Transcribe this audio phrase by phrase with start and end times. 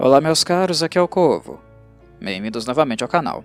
[0.00, 1.58] Olá meus caros, aqui é o Corvo.
[2.20, 3.44] Bem-vindos novamente ao canal.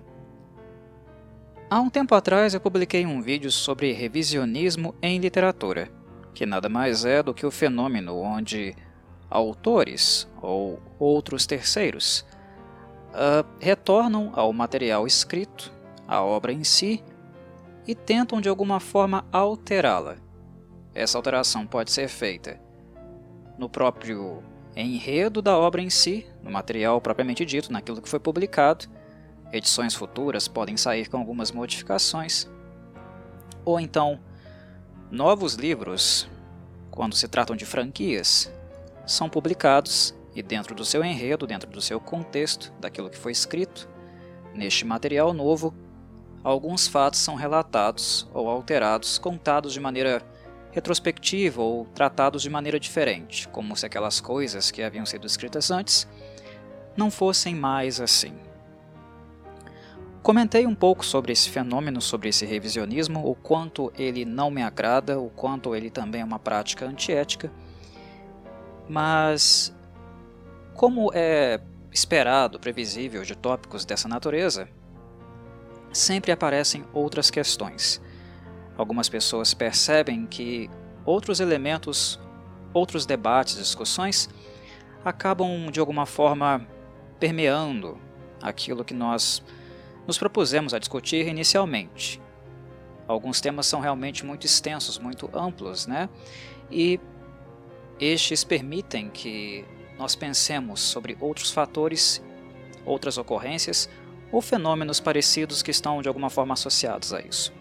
[1.68, 5.90] Há um tempo atrás eu publiquei um vídeo sobre revisionismo em literatura,
[6.32, 8.72] que nada mais é do que o fenômeno onde
[9.28, 12.24] autores ou outros terceiros
[13.10, 15.72] uh, retornam ao material escrito,
[16.06, 17.02] à obra em si,
[17.84, 20.18] e tentam de alguma forma alterá-la.
[20.94, 22.60] Essa alteração pode ser feita
[23.58, 24.40] no próprio
[24.76, 28.86] enredo da obra em si, no material propriamente dito, naquilo que foi publicado.
[29.50, 32.46] Edições futuras podem sair com algumas modificações.
[33.64, 34.20] Ou então,
[35.10, 36.28] novos livros,
[36.90, 38.52] quando se tratam de franquias,
[39.06, 43.88] são publicados e dentro do seu enredo, dentro do seu contexto, daquilo que foi escrito,
[44.52, 45.72] neste material novo,
[46.42, 50.22] alguns fatos são relatados ou alterados, contados de maneira
[50.72, 56.08] retrospectiva ou tratados de maneira diferente, como se aquelas coisas que haviam sido escritas antes
[56.96, 58.34] não fossem mais assim.
[60.22, 65.18] Comentei um pouco sobre esse fenômeno, sobre esse revisionismo, o quanto ele não me agrada,
[65.18, 67.52] o quanto ele também é uma prática antiética,
[68.88, 69.74] mas
[70.74, 71.60] como é
[71.92, 74.68] esperado, previsível de tópicos dessa natureza,
[75.92, 78.00] sempre aparecem outras questões
[78.76, 80.68] Algumas pessoas percebem que
[81.04, 82.18] outros elementos,
[82.72, 84.28] outros debates, discussões,
[85.04, 86.66] acabam de alguma forma
[87.24, 87.98] permeando
[88.42, 89.42] aquilo que nós
[90.06, 92.20] nos propusemos a discutir inicialmente.
[93.08, 96.10] Alguns temas são realmente muito extensos, muito amplos, né?
[96.70, 97.00] E
[97.98, 99.64] estes permitem que
[99.98, 102.22] nós pensemos sobre outros fatores,
[102.84, 103.88] outras ocorrências
[104.30, 107.54] ou fenômenos parecidos que estão de alguma forma associados a isso.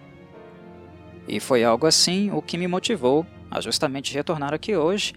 [1.25, 5.13] E foi algo assim o que me motivou a justamente retornar aqui hoje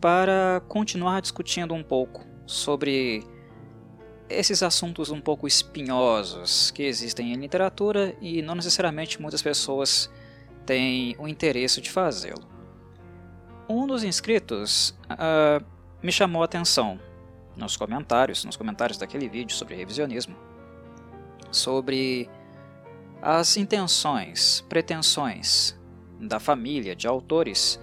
[0.00, 3.22] para continuar discutindo um pouco sobre
[4.28, 10.10] esses assuntos um pouco espinhosos que existem em literatura e não necessariamente muitas pessoas
[10.66, 12.46] têm o interesse de fazê-lo.
[13.68, 15.64] Um dos inscritos uh,
[16.02, 17.00] me chamou a atenção
[17.56, 20.36] nos comentários, nos comentários daquele vídeo sobre revisionismo,
[21.50, 22.30] sobre
[23.20, 25.78] as intenções, pretensões
[26.20, 27.80] da família de autores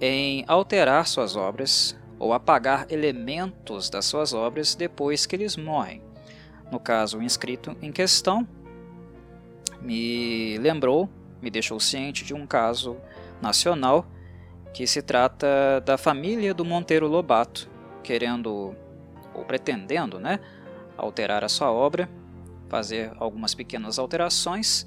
[0.00, 6.02] em alterar suas obras ou apagar elementos das suas obras depois que eles morrem.
[6.70, 8.46] No caso, o inscrito em questão
[9.80, 11.08] me lembrou,
[11.40, 12.96] me deixou ciente de um caso
[13.40, 14.06] nacional
[14.72, 17.68] que se trata da família do Monteiro Lobato,
[18.02, 18.74] querendo
[19.34, 20.40] ou pretendendo, né,
[20.96, 22.08] alterar a sua obra
[22.68, 24.86] fazer algumas pequenas alterações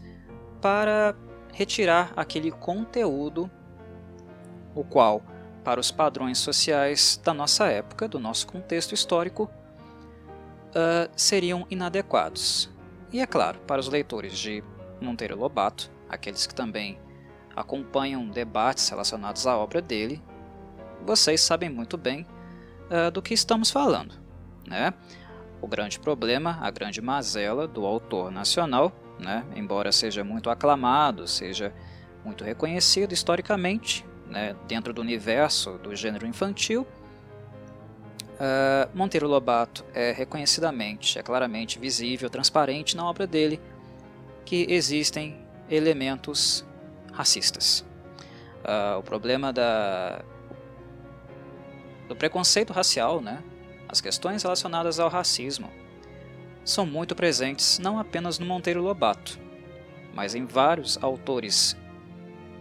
[0.62, 1.16] para
[1.54, 3.50] retirar aquele conteúdo
[4.76, 5.22] o qual,
[5.64, 9.50] para os padrões sociais da nossa época, do nosso contexto histórico,
[10.70, 12.70] uh, seriam inadequados.
[13.12, 14.64] E é claro, para os leitores de
[15.02, 17.00] Monteiro Lobato, aqueles que também
[17.56, 20.22] acompanham debates relacionados à obra dele,
[21.06, 22.26] vocês sabem muito bem
[22.90, 24.16] uh, do que estamos falando.
[24.68, 24.94] Né?
[25.62, 31.74] O grande problema, a grande mazela do autor nacional, né, embora seja muito aclamado, seja
[32.24, 36.88] muito reconhecido historicamente, né, dentro do universo do gênero infantil,
[38.36, 43.60] uh, Monteiro Lobato é reconhecidamente, é claramente visível, transparente na obra dele,
[44.46, 46.66] que existem elementos
[47.12, 47.86] racistas.
[48.64, 50.24] Uh, o problema da,
[52.08, 53.44] do preconceito racial, né,
[53.88, 55.70] as questões relacionadas ao racismo
[56.64, 59.40] são muito presentes não apenas no Monteiro Lobato,
[60.14, 61.76] mas em vários autores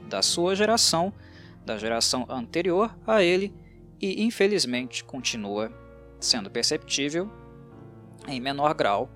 [0.08, 1.12] da sua geração,
[1.68, 3.54] da geração anterior a ele,
[4.00, 5.70] e infelizmente continua
[6.18, 7.30] sendo perceptível
[8.26, 9.10] em menor grau.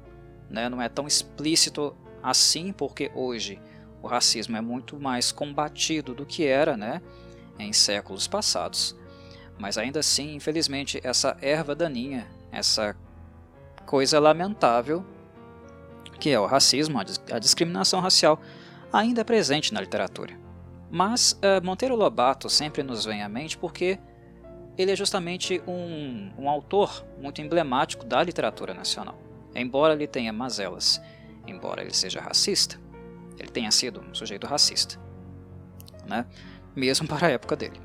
[0.50, 0.68] Né?
[0.68, 3.60] Não é tão explícito assim, porque hoje
[4.02, 7.00] o racismo é muito mais combatido do que era né?
[7.58, 8.94] em séculos passados.
[9.58, 12.94] Mas ainda assim, infelizmente, essa erva daninha, essa
[13.86, 15.04] coisa lamentável
[16.20, 17.00] que é o racismo,
[17.32, 18.40] a discriminação racial,
[18.92, 20.41] ainda é presente na literatura.
[20.92, 23.98] Mas uh, Monteiro Lobato sempre nos vem à mente porque
[24.76, 29.18] ele é justamente um, um autor muito emblemático da literatura nacional.
[29.54, 31.00] Embora ele tenha mazelas,
[31.46, 32.78] embora ele seja racista,
[33.38, 35.00] ele tenha sido um sujeito racista,
[36.06, 36.26] né?
[36.76, 37.80] mesmo para a época dele.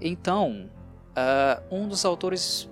[0.00, 0.70] Então,
[1.10, 2.70] uh, um dos autores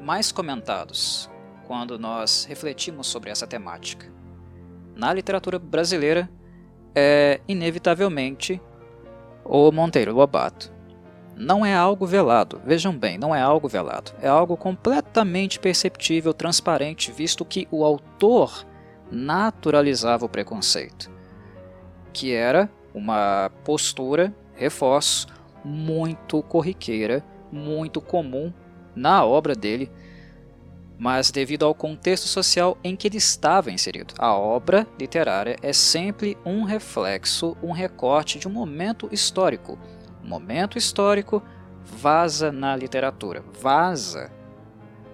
[0.00, 1.28] mais comentados
[1.66, 4.06] quando nós refletimos sobre essa temática
[4.94, 6.30] na literatura brasileira
[6.94, 8.60] é inevitavelmente
[9.44, 10.72] o Monteiro Lobato.
[11.36, 14.12] Não é algo velado, vejam bem, não é algo velado.
[14.22, 18.64] É algo completamente perceptível, transparente, visto que o autor
[19.10, 21.10] naturalizava o preconceito,
[22.12, 25.26] que era uma postura, reforço,
[25.64, 28.52] muito corriqueira, muito comum
[28.94, 29.90] na obra dele,
[30.98, 34.14] mas devido ao contexto social em que ele estava inserido.
[34.18, 39.78] A obra literária é sempre um reflexo, um recorte de um momento histórico.
[40.22, 41.42] O momento histórico
[41.84, 44.30] vaza na literatura, vaza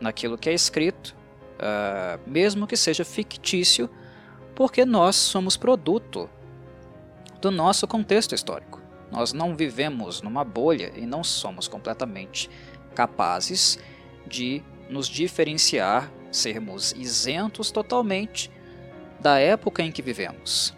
[0.00, 1.16] naquilo que é escrito,
[1.56, 3.90] uh, mesmo que seja fictício,
[4.54, 6.28] porque nós somos produto
[7.40, 8.80] do nosso contexto histórico.
[9.10, 12.48] Nós não vivemos numa bolha e não somos completamente
[12.94, 13.78] capazes
[14.26, 18.50] de nos diferenciar, sermos isentos totalmente
[19.20, 20.74] da época em que vivemos.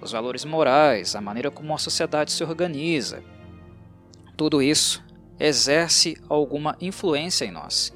[0.00, 3.22] Os valores morais, a maneira como a sociedade se organiza,
[4.36, 5.04] tudo isso
[5.38, 7.92] exerce alguma influência em nós.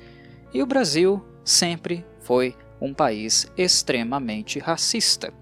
[0.53, 5.33] E o Brasil sempre foi um país extremamente racista.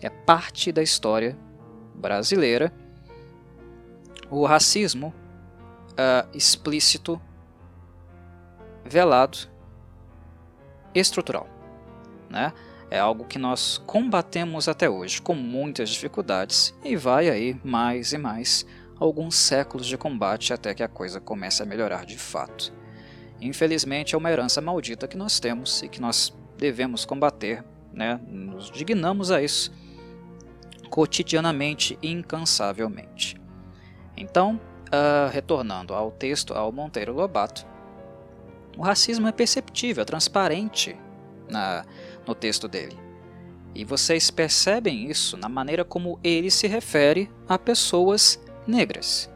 [0.00, 1.36] É parte da história
[1.94, 2.72] brasileira
[4.30, 5.14] o racismo
[5.92, 7.20] uh, explícito,
[8.88, 9.38] velado,
[10.94, 11.46] estrutural.
[12.28, 12.52] Né?
[12.90, 18.18] É algo que nós combatemos até hoje com muitas dificuldades e vai aí mais e
[18.18, 18.66] mais
[18.98, 22.72] alguns séculos de combate até que a coisa comece a melhorar de fato.
[23.40, 28.20] Infelizmente é uma herança maldita que nós temos e que nós devemos combater, né?
[28.26, 29.72] nos dignamos a isso
[30.88, 33.40] cotidianamente e incansavelmente.
[34.16, 37.66] Então, uh, retornando ao texto, ao Monteiro Lobato,
[38.78, 40.96] o racismo é perceptível, é transparente
[41.50, 41.84] na,
[42.24, 42.96] no texto dele.
[43.74, 49.28] E vocês percebem isso na maneira como ele se refere a pessoas negras.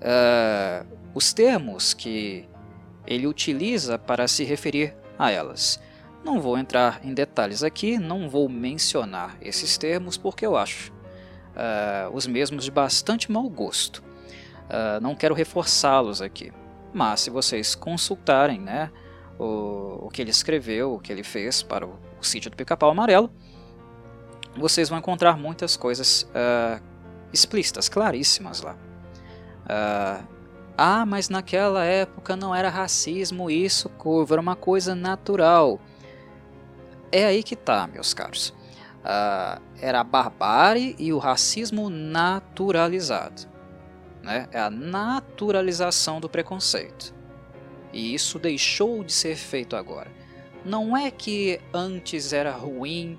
[0.00, 2.46] Uh, os termos que
[3.06, 5.80] ele utiliza para se referir a elas.
[6.22, 12.14] Não vou entrar em detalhes aqui, não vou mencionar esses termos porque eu acho uh,
[12.14, 14.02] os mesmos de bastante mau gosto.
[14.64, 16.52] Uh, não quero reforçá-los aqui,
[16.94, 18.90] mas se vocês consultarem né,
[19.36, 22.90] o, o que ele escreveu, o que ele fez para o, o sítio do Pica-Pau
[22.90, 23.30] Amarelo,
[24.56, 26.80] vocês vão encontrar muitas coisas uh,
[27.32, 28.76] explícitas, claríssimas lá.
[29.64, 30.24] Uh,
[30.78, 35.80] ah, mas naquela época não era racismo isso, curva, era uma coisa natural.
[37.10, 38.50] É aí que tá, meus caros.
[39.00, 43.53] Uh, era a barbárie e o racismo naturalizado
[44.24, 44.48] né?
[44.50, 47.14] é a naturalização do preconceito.
[47.92, 50.10] E isso deixou de ser feito agora.
[50.64, 53.18] Não é que antes era ruim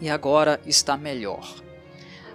[0.00, 1.52] e agora está melhor.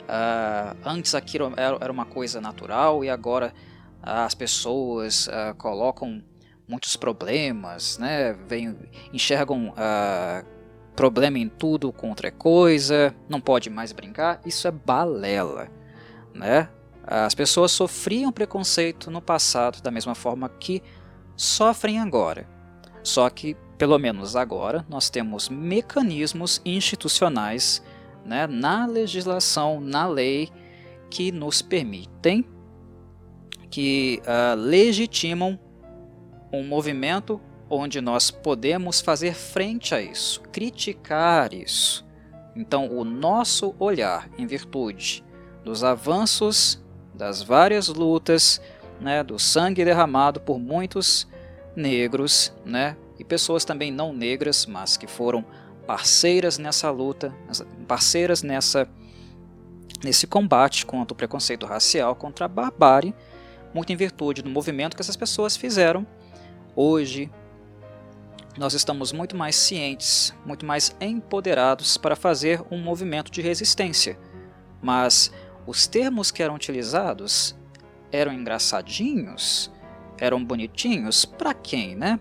[0.01, 3.53] Uh, antes aquilo era uma coisa natural e agora
[4.01, 6.21] as pessoas uh, colocam
[6.67, 8.33] muitos problemas, né?
[8.47, 8.75] Vem,
[9.13, 10.45] enxergam uh,
[10.95, 14.41] problema em tudo contra coisa, não pode mais brincar.
[14.45, 15.69] Isso é balela,
[16.33, 16.67] né?
[17.13, 20.81] As pessoas sofriam preconceito no passado da mesma forma que
[21.35, 22.47] sofrem agora.
[23.03, 27.83] Só que, pelo menos agora, nós temos mecanismos institucionais
[28.25, 30.49] né, na legislação, na lei,
[31.09, 32.45] que nos permitem,
[33.69, 35.59] que uh, legitimam
[36.49, 42.05] um movimento onde nós podemos fazer frente a isso, criticar isso.
[42.55, 45.25] Então, o nosso olhar, em virtude
[45.65, 46.80] dos avanços
[47.13, 48.61] das várias lutas,
[48.99, 51.27] né, do sangue derramado por muitos
[51.75, 55.45] negros, né, e pessoas também não negras, mas que foram
[55.85, 57.33] parceiras nessa luta,
[57.87, 58.87] parceiras nessa
[60.03, 63.13] nesse combate contra o preconceito racial, contra a barbárie,
[63.73, 66.07] muito em virtude do movimento que essas pessoas fizeram.
[66.75, 67.29] Hoje
[68.57, 74.17] nós estamos muito mais cientes, muito mais empoderados para fazer um movimento de resistência.
[74.81, 75.31] Mas
[75.71, 77.55] os termos que eram utilizados
[78.11, 79.71] eram engraçadinhos,
[80.19, 82.19] eram bonitinhos, para quem, né?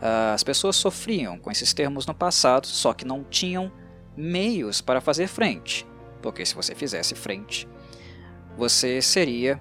[0.00, 3.70] Ah, as pessoas sofriam com esses termos no passado, só que não tinham
[4.16, 5.86] meios para fazer frente,
[6.22, 7.68] porque se você fizesse frente,
[8.56, 9.60] você seria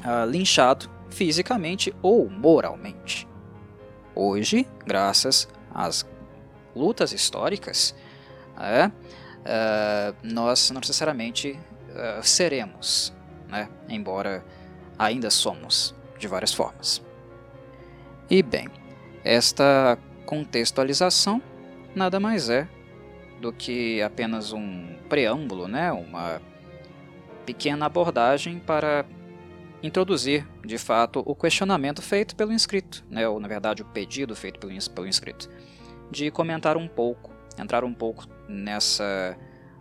[0.00, 3.28] uh, linchado fisicamente ou moralmente.
[4.12, 6.04] Hoje, graças às
[6.74, 7.94] lutas históricas,
[8.56, 8.92] uh,
[10.22, 11.58] nós não necessariamente
[11.90, 13.12] uh, seremos,
[13.48, 13.68] né?
[13.88, 14.44] embora
[14.98, 17.02] ainda somos de várias formas.
[18.30, 18.68] E bem,
[19.24, 21.42] esta contextualização
[21.94, 22.68] nada mais é
[23.40, 25.90] do que apenas um preâmbulo, né?
[25.92, 26.40] uma
[27.46, 29.06] pequena abordagem para
[29.82, 34.60] introduzir de fato, o questionamento feito pelo inscrito, né, ou na verdade o pedido feito
[34.60, 35.48] pelo, pelo inscrito,
[36.10, 39.34] de comentar um pouco, entrar um pouco nessa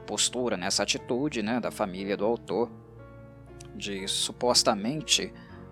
[0.08, 2.72] postura, nessa atitude né, da família do autor,
[3.76, 5.26] de supostamente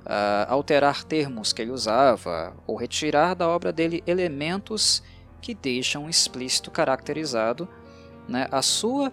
[0.04, 5.02] uh, alterar termos que ele usava ou retirar da obra dele elementos
[5.42, 7.68] que deixam explícito caracterizado
[8.28, 9.12] né, a sua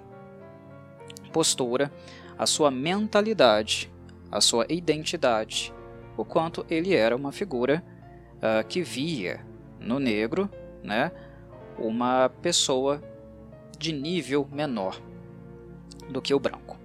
[1.32, 1.90] postura,
[2.36, 3.90] a sua mentalidade,
[4.30, 5.72] a sua identidade,
[6.16, 7.82] o quanto ele era uma figura
[8.36, 9.46] uh, que via
[9.78, 10.50] no negro
[10.82, 11.12] né,
[11.78, 13.02] uma pessoa
[13.78, 15.00] de nível menor
[16.12, 16.78] do que o branco.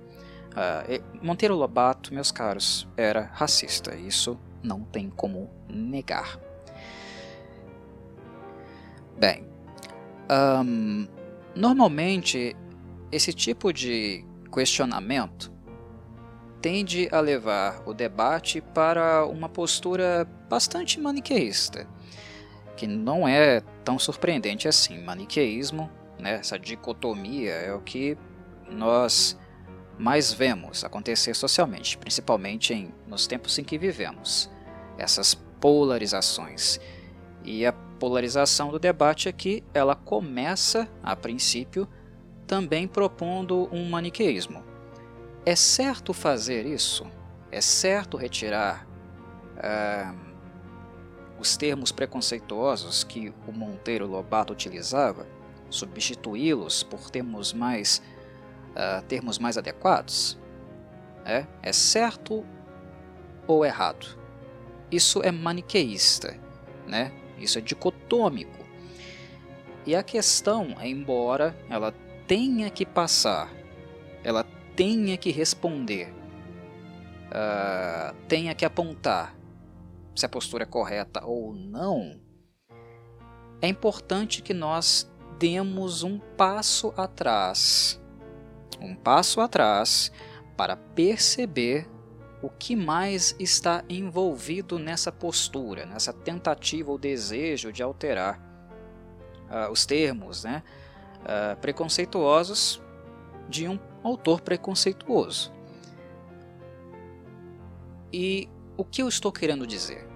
[0.52, 6.40] Uh, Monteiro Lobato, meus caros, era racista, isso não tem como negar.
[9.20, 9.44] Bem,
[10.66, 11.08] um,
[11.56, 12.56] normalmente
[13.12, 15.52] esse tipo de questionamento
[16.62, 21.88] tende a levar o debate para uma postura bastante maniqueísta,
[22.76, 25.04] que não é tão surpreendente assim.
[25.04, 28.18] Maniqueísmo, né, essa dicotomia, é o que
[28.70, 29.38] nós
[29.98, 34.50] mais vemos acontecer socialmente, principalmente em, nos tempos em que vivemos.
[34.98, 36.80] Essas polarizações.
[37.44, 41.88] E a polarização do debate aqui, ela começa, a princípio,
[42.46, 44.64] também propondo um maniqueísmo.
[45.46, 47.06] É certo fazer isso?
[47.52, 48.88] É certo retirar
[49.58, 50.14] ah,
[51.40, 55.28] os termos preconceituosos que o Monteiro Lobato utilizava,
[55.70, 58.02] substituí-los por termos mais,
[58.78, 60.38] uh, termos mais adequados?
[61.26, 61.46] É?
[61.62, 62.46] é certo
[63.48, 64.18] ou errado?
[64.90, 66.40] Isso é maniqueísta,
[66.86, 67.12] né?
[67.38, 68.66] Isso é dicotômico.
[69.86, 71.94] E a questão, embora ela
[72.28, 73.50] tenha que passar,
[74.24, 76.14] ela tenha que responder,
[77.32, 79.36] uh, tenha que apontar
[80.16, 82.20] se a postura é correta ou não,
[83.62, 88.02] é importante que nós demos um passo atrás.
[88.80, 90.12] Um passo atrás
[90.56, 91.88] para perceber
[92.42, 98.40] o que mais está envolvido nessa postura, nessa tentativa ou desejo de alterar
[99.50, 100.64] uh, os termos né,
[101.22, 102.82] uh, preconceituosos
[103.50, 105.52] de um autor preconceituoso.
[108.12, 108.48] E
[108.78, 110.08] o que eu estou querendo dizer?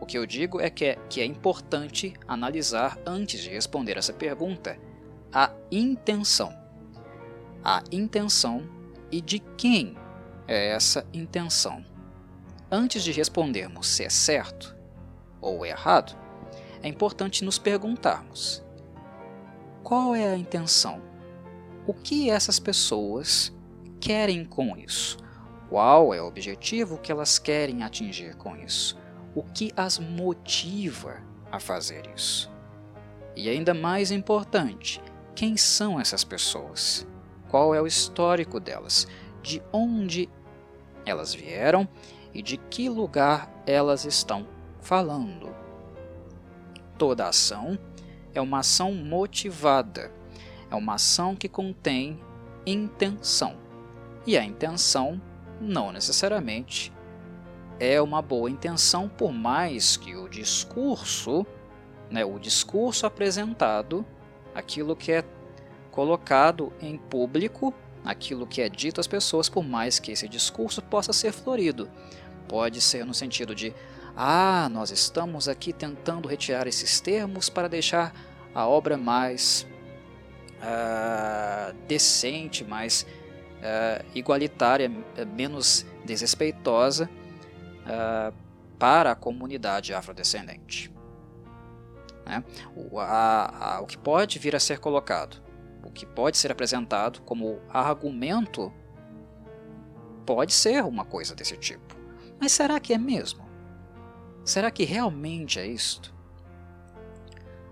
[0.00, 4.12] O que eu digo é que, é que é importante analisar, antes de responder essa
[4.12, 4.78] pergunta,
[5.32, 6.63] a intenção.
[7.64, 8.68] A intenção
[9.10, 9.96] e de quem
[10.46, 11.82] é essa intenção.
[12.70, 14.76] Antes de respondermos se é certo
[15.40, 16.14] ou errado,
[16.82, 18.62] é importante nos perguntarmos:
[19.82, 21.00] qual é a intenção?
[21.86, 23.50] O que essas pessoas
[23.98, 25.16] querem com isso?
[25.70, 28.98] Qual é o objetivo que elas querem atingir com isso?
[29.34, 32.52] O que as motiva a fazer isso?
[33.34, 35.00] E ainda mais importante,
[35.34, 37.06] quem são essas pessoas?
[37.48, 39.06] Qual é o histórico delas?
[39.44, 40.28] de onde
[41.04, 41.86] elas vieram
[42.32, 44.48] e de que lugar elas estão
[44.80, 45.54] falando.
[46.98, 47.78] Toda ação
[48.34, 50.10] é uma ação motivada,
[50.70, 52.18] é uma ação que contém
[52.66, 53.56] intenção.
[54.26, 55.20] E a intenção
[55.60, 56.90] não necessariamente
[57.78, 61.46] é uma boa intenção, por mais que o discurso,
[62.10, 64.06] né, o discurso apresentado,
[64.54, 65.22] aquilo que é
[65.94, 67.72] colocado em público,
[68.04, 71.88] aquilo que é dito às pessoas, por mais que esse discurso possa ser florido.
[72.48, 73.72] Pode ser no sentido de:
[74.16, 78.12] ah, nós estamos aqui tentando retirar esses termos para deixar
[78.52, 79.68] a obra mais
[80.58, 83.06] uh, decente, mais
[83.60, 84.90] uh, igualitária,
[85.32, 87.08] menos desrespeitosa
[87.86, 88.34] uh,
[88.80, 90.92] para a comunidade afrodescendente.
[92.26, 92.42] Né?
[92.74, 95.43] O, a, a, o que pode vir a ser colocado
[95.94, 98.72] que pode ser apresentado como argumento
[100.26, 101.96] pode ser uma coisa desse tipo.
[102.40, 103.44] Mas será que é mesmo?
[104.44, 106.12] Será que realmente é isto?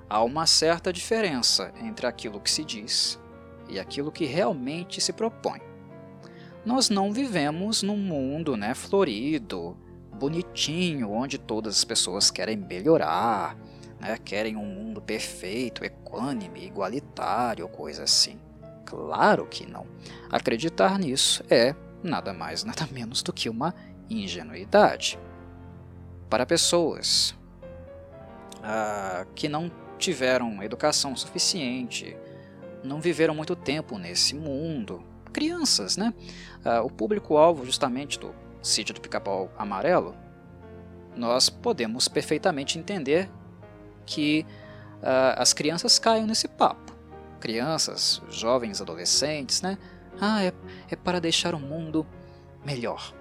[0.09, 3.19] Há uma certa diferença entre aquilo que se diz
[3.69, 5.61] e aquilo que realmente se propõe.
[6.65, 9.77] Nós não vivemos num mundo né, florido,
[10.15, 13.57] bonitinho, onde todas as pessoas querem melhorar,
[14.03, 18.39] né, querem um mundo perfeito, equânime, igualitário, coisa assim.
[18.85, 19.87] Claro que não.
[20.29, 23.73] Acreditar nisso é nada mais, nada menos do que uma
[24.11, 25.19] ingenuidade.
[26.29, 27.35] Para pessoas
[28.63, 32.17] ah, que não tiveram educação suficiente,
[32.83, 36.13] não viveram muito tempo nesse mundo, crianças, né?
[36.65, 40.17] Ah, o público-alvo justamente do Sítio do Pica-Pau Amarelo,
[41.15, 43.31] nós podemos perfeitamente entender
[44.07, 44.47] que
[45.03, 46.93] uh, as crianças caem nesse papo.
[47.41, 49.79] Crianças, jovens, adolescentes, né?
[50.21, 50.53] Ah, é,
[50.91, 52.07] é para deixar o mundo
[52.65, 53.13] melhor.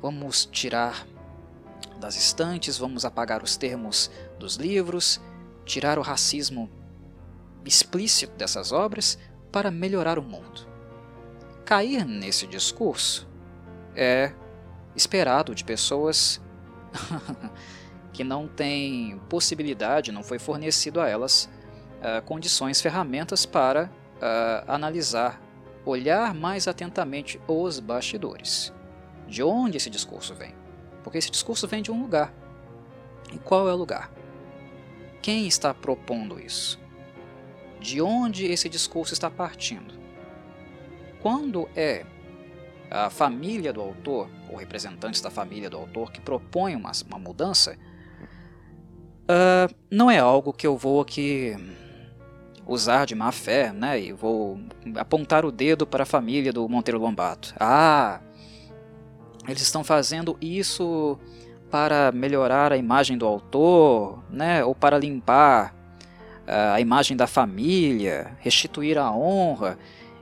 [0.00, 1.06] Vamos tirar
[1.98, 5.20] das estantes, vamos apagar os termos dos livros,
[5.64, 6.70] tirar o racismo
[7.64, 9.18] explícito dessas obras
[9.50, 10.66] para melhorar o mundo.
[11.64, 13.26] Cair nesse discurso
[13.94, 14.32] é
[14.94, 16.40] esperado de pessoas
[18.16, 21.50] que não têm possibilidade, não foi fornecido a elas
[22.00, 25.38] uh, condições, ferramentas para uh, analisar,
[25.84, 28.72] olhar mais atentamente os bastidores.
[29.28, 30.54] De onde esse discurso vem?
[31.04, 32.32] Porque esse discurso vem de um lugar.
[33.30, 34.10] E qual é o lugar?
[35.20, 36.80] Quem está propondo isso?
[37.78, 39.92] De onde esse discurso está partindo?
[41.20, 42.06] Quando é
[42.90, 47.76] a família do autor, ou representantes da família do autor, que propõem uma, uma mudança,
[49.28, 51.56] uh, não é algo que eu vou aqui
[52.66, 54.00] usar de má fé, né?
[54.00, 54.58] E vou
[54.96, 57.54] apontar o dedo para a família do Monteiro Lobato.
[57.60, 58.20] Ah,
[59.46, 61.18] eles estão fazendo isso
[61.70, 64.64] para melhorar a imagem do autor, né?
[64.64, 65.74] Ou para limpar
[66.46, 69.78] uh, a imagem da família, restituir a honra.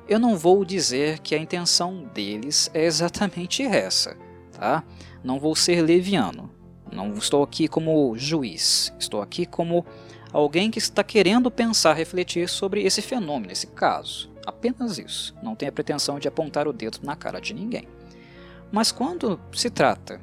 [0.07, 4.17] Eu não vou dizer que a intenção deles é exatamente essa,
[4.53, 4.85] tá?
[5.23, 6.51] Não vou ser leviano.
[6.95, 8.95] Não estou aqui como juiz.
[8.99, 9.85] Estou aqui como
[10.33, 14.31] alguém que está querendo pensar, refletir sobre esse fenômeno, esse caso.
[14.47, 15.35] Apenas isso.
[15.43, 17.89] Não tenho a pretensão de apontar o dedo na cara de ninguém.
[18.71, 20.21] Mas quando se trata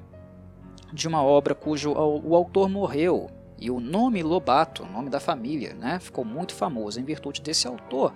[0.93, 5.73] de uma obra cujo o autor morreu e o nome Lobato, o nome da família,
[5.73, 8.13] né, ficou muito famoso em virtude desse autor,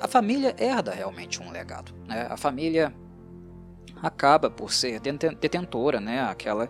[0.00, 1.92] a família herda realmente um legado.
[2.06, 2.26] Né?
[2.28, 2.92] A família
[4.02, 6.22] acaba por ser detentora, né?
[6.22, 6.68] aquela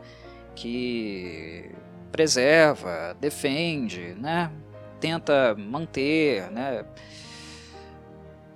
[0.54, 1.70] que
[2.10, 4.50] preserva, defende, né?
[5.00, 6.84] tenta manter, né?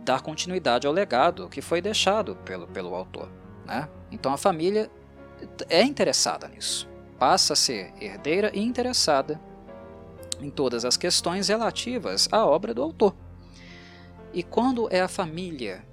[0.01, 3.29] dar continuidade ao legado que foi deixado pelo, pelo autor.
[3.65, 3.89] Né?
[4.11, 4.91] Então a família
[5.69, 9.41] é interessada nisso, passa a ser herdeira e interessada
[10.41, 13.15] em todas as questões relativas à obra do autor.
[14.33, 15.85] E quando é a família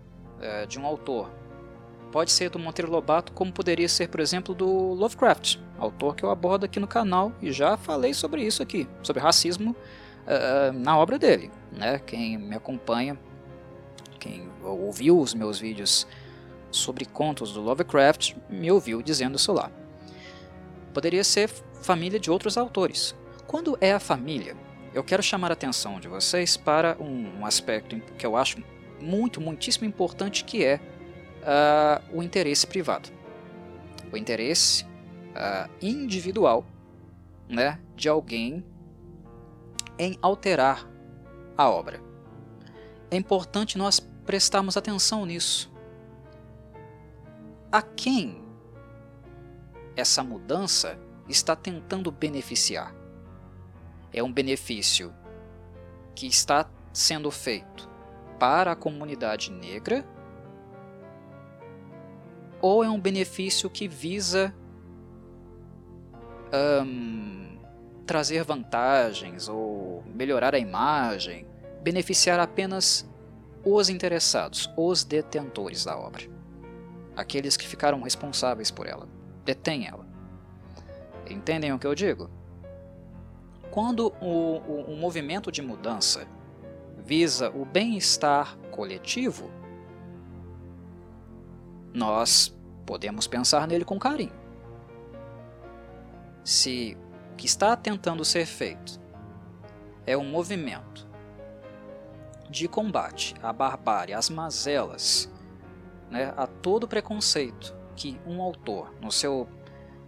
[0.41, 1.31] é, de um autor,
[2.13, 6.29] pode ser do Monteiro Lobato, como poderia ser, por exemplo, do Lovecraft, autor que eu
[6.29, 9.75] abordo aqui no canal e já falei sobre isso aqui, sobre racismo
[10.27, 11.49] é, na obra dele.
[11.71, 11.97] Né?
[11.97, 13.19] Quem me acompanha,
[14.19, 16.05] quem ouviu os meus vídeos
[16.69, 19.71] sobre contos do Lovecraft, me ouviu dizendo isso lá.
[20.93, 21.49] Poderia ser
[21.81, 23.15] família de outros autores.
[23.47, 24.55] Quando é a família,
[24.93, 28.61] eu quero chamar a atenção de vocês para um aspecto que eu acho
[29.01, 30.79] muito, muitíssimo importante, que é
[31.43, 33.09] uh, o interesse privado.
[34.11, 36.65] O interesse uh, individual
[37.47, 38.65] né, de alguém
[39.97, 40.89] em alterar
[41.57, 42.01] a obra.
[43.11, 45.71] É importante nós prestarmos atenção nisso.
[47.71, 48.43] A quem
[49.95, 53.03] essa mudança está tentando beneficiar?
[54.13, 55.13] é um benefício
[56.15, 57.89] que está sendo feito
[58.39, 60.05] para a comunidade negra
[62.63, 64.55] ou é um benefício que visa
[66.81, 67.57] um,
[68.05, 71.45] trazer vantagens ou melhorar a imagem,
[71.81, 73.05] beneficiar apenas
[73.65, 76.23] os interessados, os detentores da obra,
[77.17, 79.09] aqueles que ficaram responsáveis por ela,
[79.43, 80.07] detêm ela.
[81.29, 82.29] Entendem o que eu digo?
[83.71, 86.25] Quando o, o, o movimento de mudança
[87.05, 89.51] visa o bem-estar coletivo,
[91.93, 94.33] nós podemos pensar nele com carinho.
[96.43, 96.97] Se
[97.31, 98.99] o que está tentando ser feito
[100.05, 101.07] é um movimento
[102.49, 105.31] de combate à barbárie, às mazelas,
[106.09, 109.47] né, a todo preconceito que um autor, no seu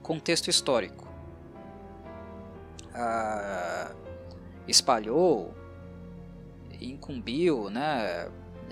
[0.04, 1.08] contexto histórico,
[2.94, 3.92] ah,
[4.68, 5.54] espalhou,
[6.80, 8.30] incumbiu, né,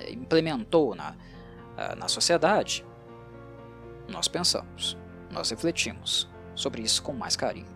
[0.09, 1.15] implementou na,
[1.77, 2.85] ah, na sociedade,
[4.07, 4.97] nós pensamos,
[5.31, 7.67] nós refletimos sobre isso com mais carinho.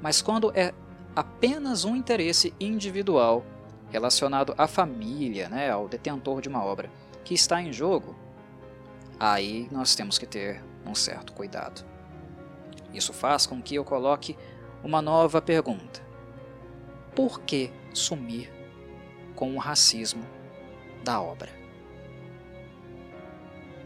[0.00, 0.72] Mas quando é
[1.14, 3.44] apenas um interesse individual
[3.90, 6.90] relacionado à família, né, ao detentor de uma obra,
[7.24, 8.16] que está em jogo,
[9.20, 11.84] aí nós temos que ter um certo cuidado.
[12.92, 14.36] Isso faz com que eu coloque
[14.82, 16.02] uma nova pergunta:
[17.14, 18.52] por que sumir
[19.34, 20.24] com o racismo
[21.04, 21.50] da obra?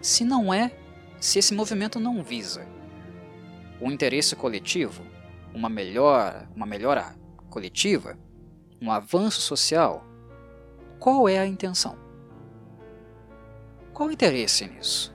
[0.00, 0.72] Se não é,
[1.20, 2.66] se esse movimento não visa
[3.80, 5.02] o interesse coletivo,
[5.54, 7.14] uma melhora, uma melhora
[7.50, 8.18] coletiva,
[8.80, 10.04] um avanço social,
[10.98, 11.96] qual é a intenção?
[13.92, 15.14] Qual o interesse nisso?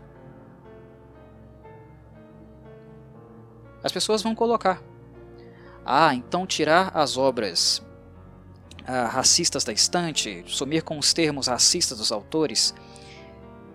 [3.83, 4.81] As pessoas vão colocar.
[5.85, 7.83] Ah, então tirar as obras
[8.85, 12.73] ah, racistas da estante, sumir com os termos racistas dos autores,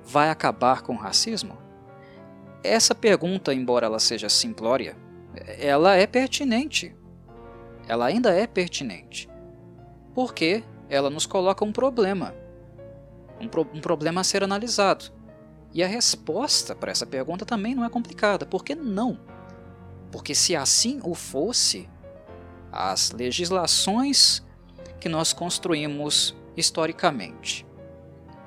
[0.04, 1.65] vai acabar com o racismo?
[2.66, 4.96] Essa pergunta, embora ela seja simplória,
[5.58, 6.94] ela é pertinente.
[7.88, 9.28] Ela ainda é pertinente.
[10.14, 12.34] Porque ela nos coloca um problema.
[13.40, 15.12] Um, pro um problema a ser analisado.
[15.72, 18.46] E a resposta para essa pergunta também não é complicada.
[18.46, 19.20] Por que não?
[20.10, 21.88] Porque se assim o fosse,
[22.72, 24.42] as legislações
[24.98, 27.66] que nós construímos historicamente,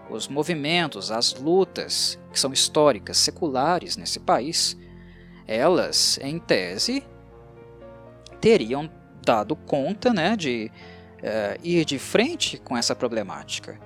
[0.10, 4.78] os movimentos, as lutas que são históricas, seculares nesse país,
[5.48, 7.04] elas, em tese,
[8.40, 8.90] teriam
[9.26, 10.72] dado conta né, de
[11.18, 13.80] uh, ir de frente com essa problemática.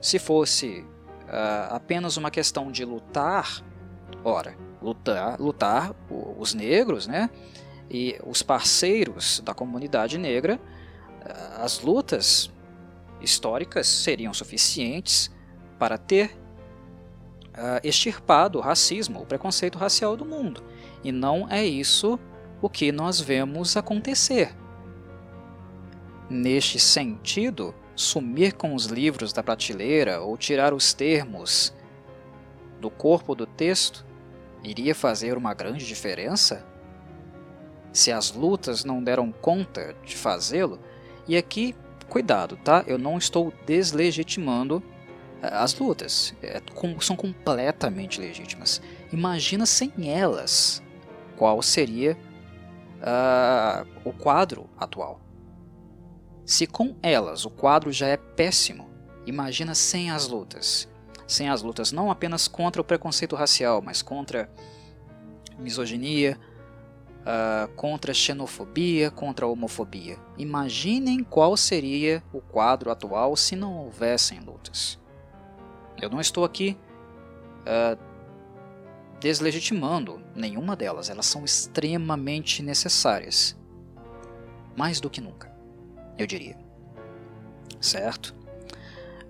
[0.00, 0.84] Se fosse
[1.24, 3.62] uh, apenas uma questão de lutar,
[4.22, 5.94] ora, lutar, lutar
[6.38, 7.30] os negros, né,
[7.90, 10.60] e os parceiros da comunidade negra,
[11.22, 12.50] uh, as lutas
[13.20, 15.30] históricas seriam suficientes
[15.78, 16.36] para ter
[17.56, 20.62] uh, extirpado o racismo, o preconceito racial do mundo.
[21.02, 22.18] E não é isso
[22.60, 24.54] o que nós vemos acontecer.
[26.28, 31.72] Neste sentido, sumir com os livros da prateleira ou tirar os termos
[32.80, 34.04] do corpo do texto
[34.62, 36.66] iria fazer uma grande diferença?
[37.92, 40.78] Se as lutas não deram conta de fazê-lo,
[41.26, 41.74] e aqui,
[42.08, 42.84] cuidado, tá?
[42.86, 44.82] Eu não estou deslegitimando
[45.42, 48.80] as lutas, é, com, são completamente legítimas.
[49.12, 50.82] Imagina sem elas
[51.36, 52.16] qual seria
[52.96, 55.20] uh, o quadro atual.
[56.44, 58.88] Se com elas o quadro já é péssimo,
[59.26, 60.88] imagina sem as lutas.
[61.26, 64.48] Sem as lutas não apenas contra o preconceito racial, mas contra
[65.58, 66.38] misoginia,
[67.22, 70.18] uh, contra xenofobia, contra a homofobia.
[70.38, 74.98] Imaginem qual seria o quadro atual se não houvessem lutas.
[76.00, 76.76] Eu não estou aqui
[77.62, 77.98] uh,
[79.20, 83.56] deslegitimando nenhuma delas, elas são extremamente necessárias.
[84.76, 85.50] Mais do que nunca,
[86.18, 86.58] eu diria.
[87.80, 88.34] Certo?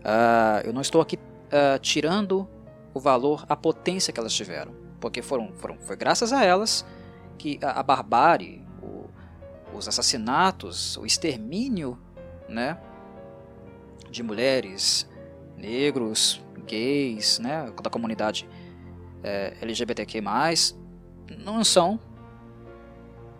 [0.00, 2.48] Uh, eu não estou aqui uh, tirando
[2.92, 6.84] o valor, a potência que elas tiveram, porque foram, foram foi graças a elas
[7.36, 9.04] que a, a barbárie, o,
[9.76, 11.98] os assassinatos, o extermínio
[12.48, 12.78] né,
[14.10, 15.08] de mulheres,
[15.56, 18.48] negros, gays, né, da comunidade
[19.22, 20.20] é, LGBTQ+,
[21.38, 21.98] não são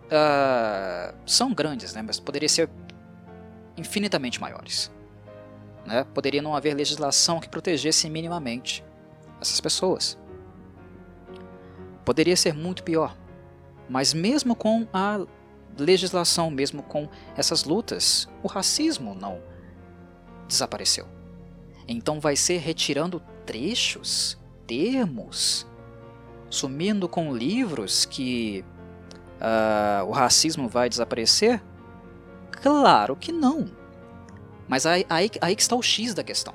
[0.07, 2.69] uh, são grandes, né, mas poderiam ser
[3.77, 4.91] infinitamente maiores.
[5.85, 6.05] Né?
[6.13, 8.83] Poderia não haver legislação que protegesse minimamente
[9.39, 10.17] essas pessoas.
[12.03, 13.15] Poderia ser muito pior.
[13.89, 15.25] Mas mesmo com a
[15.77, 19.41] legislação, mesmo com essas lutas, o racismo não
[20.47, 21.16] desapareceu.
[21.87, 25.65] Então vai ser retirando trechos, termos,
[26.49, 28.63] sumindo com livros que
[29.39, 31.63] uh, o racismo vai desaparecer?
[32.51, 33.69] Claro que não.
[34.67, 36.53] Mas aí, aí, aí que está o X da questão.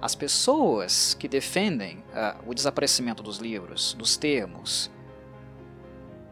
[0.00, 4.90] As pessoas que defendem uh, o desaparecimento dos livros, dos termos,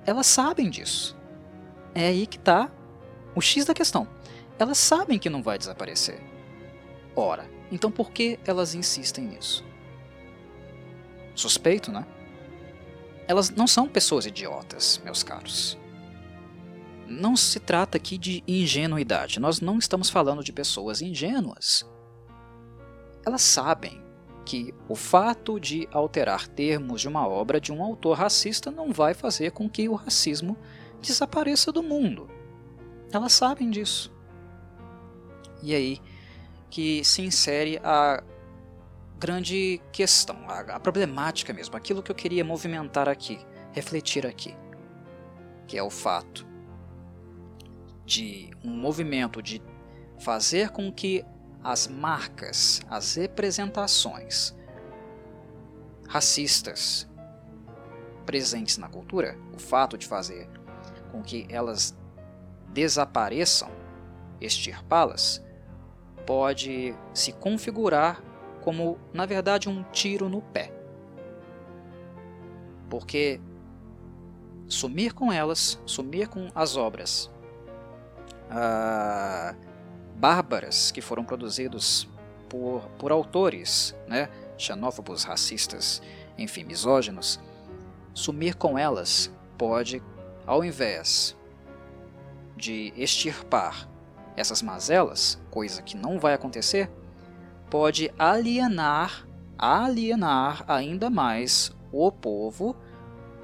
[0.05, 1.17] elas sabem disso.
[1.95, 2.71] É aí que está
[3.35, 4.07] o X da questão.
[4.59, 6.21] Elas sabem que não vai desaparecer.
[7.15, 9.65] Ora, então por que elas insistem nisso?
[11.35, 12.07] Suspeito, né?
[13.29, 15.77] Elas não são pessoas idiotas, meus caros.
[17.07, 19.41] Não se trata aqui de ingenuidade.
[19.41, 21.85] Nós não estamos falando de pessoas ingênuas.
[23.25, 24.03] Elas sabem
[24.45, 29.13] que o fato de alterar termos de uma obra de um autor racista não vai
[29.13, 30.57] fazer com que o racismo
[31.03, 32.31] desapareça do mundo.
[33.13, 34.13] Elas sabem disso.
[35.63, 36.01] E aí
[36.77, 38.23] que se insere a
[39.19, 43.39] grande questão, a, a problemática mesmo, aquilo que eu queria movimentar aqui,
[43.73, 44.55] refletir aqui,
[45.67, 46.47] que é o fato
[48.05, 49.63] de um movimento de
[50.19, 51.25] fazer com que
[51.65, 54.55] as marcas, as representações
[56.07, 57.09] racistas
[58.27, 60.47] presentes na cultura, o fato de fazer
[61.11, 61.97] com que elas
[62.69, 63.71] desapareçam,
[64.43, 65.43] extirpá-las,
[66.27, 68.23] pode se configurar
[68.63, 70.73] como, na verdade, um tiro no pé.
[72.91, 73.41] Porque
[74.67, 77.31] sumir com elas, sumir com as obras
[78.51, 79.55] ah,
[80.17, 82.09] bárbaras que foram produzidos
[82.49, 86.03] por, por autores né, xenófobos, racistas,
[86.37, 87.41] enfim, misóginos,
[88.15, 90.03] sumir com elas pode,
[90.47, 91.37] ao invés
[92.57, 93.89] de extirpar
[94.37, 96.91] essas mazelas, coisa que não vai acontecer,
[97.71, 99.27] pode alienar,
[99.59, 102.77] alienar ainda mais o povo,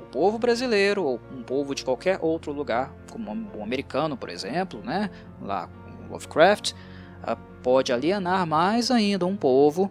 [0.00, 4.80] o povo brasileiro ou um povo de qualquer outro lugar, como o americano, por exemplo,
[4.82, 5.68] né, lá
[6.10, 6.74] Lovecraft,
[7.22, 9.90] ah, pode alienar mais ainda um povo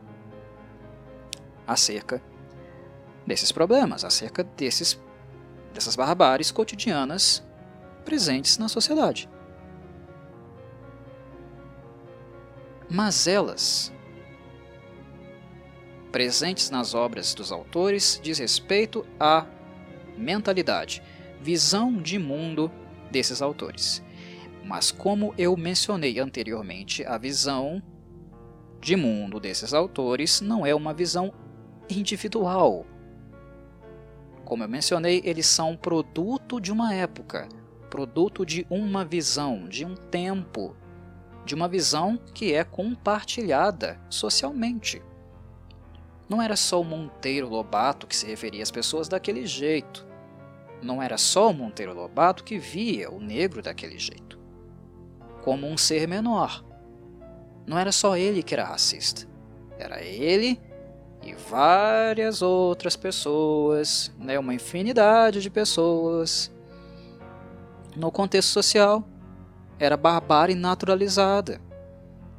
[1.65, 2.21] acerca
[3.25, 4.99] desses problemas, acerca desses,
[5.73, 7.43] dessas barbáries cotidianas
[8.03, 9.29] presentes na sociedade.
[12.93, 13.89] Mas elas,
[16.11, 19.47] presentes nas obras dos autores, diz respeito à
[20.17, 21.01] mentalidade,
[21.41, 22.69] visão de mundo
[23.09, 24.03] desses autores.
[24.65, 27.81] Mas, como eu mencionei anteriormente, a visão
[28.81, 31.33] de mundo desses autores não é uma visão
[31.89, 32.85] individual.
[34.43, 37.47] Como eu mencionei, eles são produto de uma época,
[37.89, 40.75] produto de uma visão, de um tempo,
[41.45, 45.01] de uma visão que é compartilhada socialmente.
[46.29, 50.07] Não era só o Monteiro Lobato que se referia às pessoas daquele jeito.
[50.81, 54.39] Não era só o Monteiro Lobato que via o negro daquele jeito,
[55.43, 56.63] como um ser menor.
[57.67, 59.27] Não era só ele que era racista.
[59.77, 60.59] Era ele
[61.23, 66.51] e várias outras pessoas, né, uma infinidade de pessoas.
[67.95, 69.03] No contexto social,
[69.81, 71.59] era barbárie naturalizada.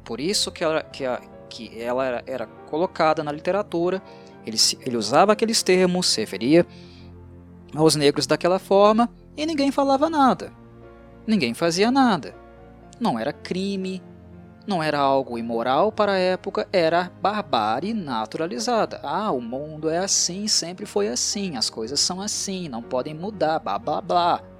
[0.05, 4.01] Por isso que ela, que a, que ela era, era, colocada na literatura,
[4.45, 6.65] ele, ele usava aqueles termos, se referia
[7.75, 10.53] aos negros daquela forma e ninguém falava nada.
[11.27, 12.33] Ninguém fazia nada.
[12.99, 14.01] Não era crime,
[14.65, 19.01] não era algo imoral para a época, era barbárie naturalizada.
[19.03, 23.59] Ah, o mundo é assim, sempre foi assim, as coisas são assim, não podem mudar,
[23.59, 24.52] blá blá blá.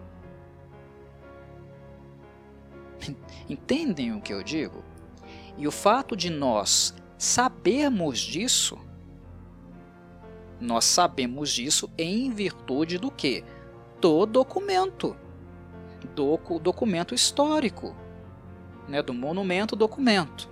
[3.49, 4.83] Entendem o que eu digo?
[5.57, 8.77] E o fato de nós sabermos disso,
[10.59, 13.43] nós sabemos disso em virtude do que?
[13.99, 15.15] Do documento,
[16.15, 17.95] do documento histórico
[18.87, 20.49] né, do monumento documento,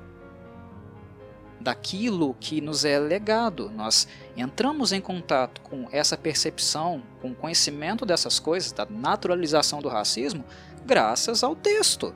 [1.60, 3.70] daquilo que nos é legado.
[3.70, 9.90] Nós entramos em contato com essa percepção, com o conhecimento dessas coisas, da naturalização do
[9.90, 10.44] racismo,
[10.86, 12.16] graças ao texto.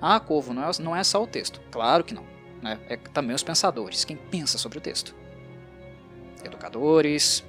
[0.00, 1.60] Ah, Corvo, não é, não é só o texto.
[1.70, 2.24] Claro que não.
[2.62, 2.78] Né?
[2.88, 5.14] É também os pensadores, quem pensa sobre o texto.
[6.44, 7.44] Educadores,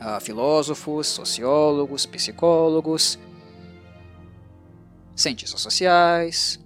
[0.00, 3.18] ah, filósofos, sociólogos, psicólogos,
[5.14, 6.60] cientistas sociais,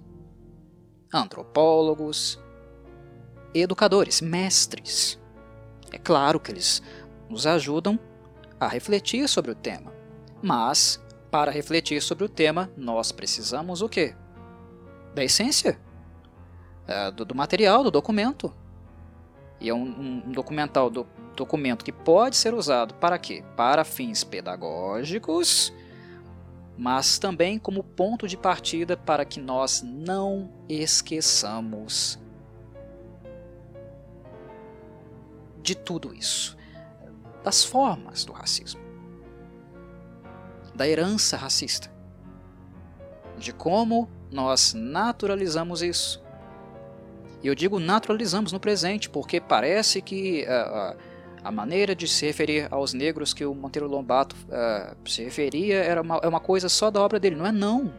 [1.11, 2.39] antropólogos,
[3.53, 5.19] educadores, mestres.
[5.91, 6.81] É claro que eles
[7.29, 7.99] nos ajudam
[8.59, 9.93] a refletir sobre o tema,
[10.41, 10.99] mas
[11.31, 14.15] para refletir sobre o tema nós precisamos o quê?
[15.13, 15.79] Da essência,
[16.87, 18.53] é, do, do, material, do documento.
[19.59, 23.43] E é um, um, documental, do, documento que pode ser usado para quê?
[23.55, 25.73] Para fins pedagógicos
[26.77, 32.19] mas também como ponto de partida para que nós não esqueçamos
[35.61, 36.57] de tudo isso,
[37.43, 38.81] das formas do racismo,
[40.75, 41.89] da herança racista,
[43.37, 46.21] de como nós naturalizamos isso.
[47.41, 50.97] E eu digo naturalizamos no presente porque parece que uh, uh,
[51.43, 56.01] a maneira de se referir aos negros que o Monteiro Lobato uh, se referia era
[56.01, 57.35] uma, é uma coisa só da obra dele.
[57.35, 57.93] Não é não.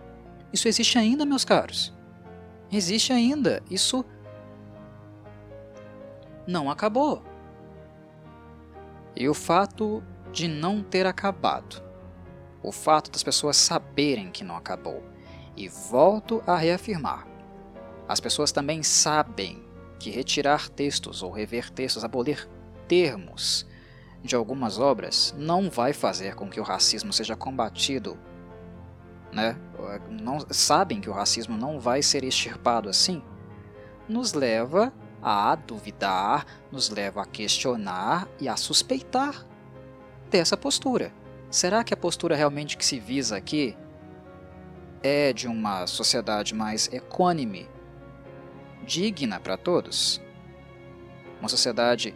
[0.52, 1.92] Isso existe ainda, meus caros.
[2.72, 3.62] Existe ainda.
[3.70, 4.04] Isso
[6.46, 7.22] não acabou.
[9.14, 11.82] E o fato de não ter acabado,
[12.62, 15.02] o fato das pessoas saberem que não acabou,
[15.56, 17.26] e volto a reafirmar:
[18.08, 19.64] as pessoas também sabem
[19.98, 22.48] que retirar textos ou rever textos, abolir
[22.86, 23.66] termos
[24.22, 28.18] de algumas obras não vai fazer com que o racismo seja combatido.
[29.32, 29.56] Né?
[30.08, 33.22] Não, sabem que o racismo não vai ser extirpado assim?
[34.08, 39.46] Nos leva a duvidar, nos leva a questionar e a suspeitar
[40.30, 41.12] dessa postura.
[41.50, 43.76] Será que a postura realmente que se visa aqui
[45.04, 47.68] é de uma sociedade mais equânime,
[48.86, 50.18] digna para todos?
[51.38, 52.14] Uma sociedade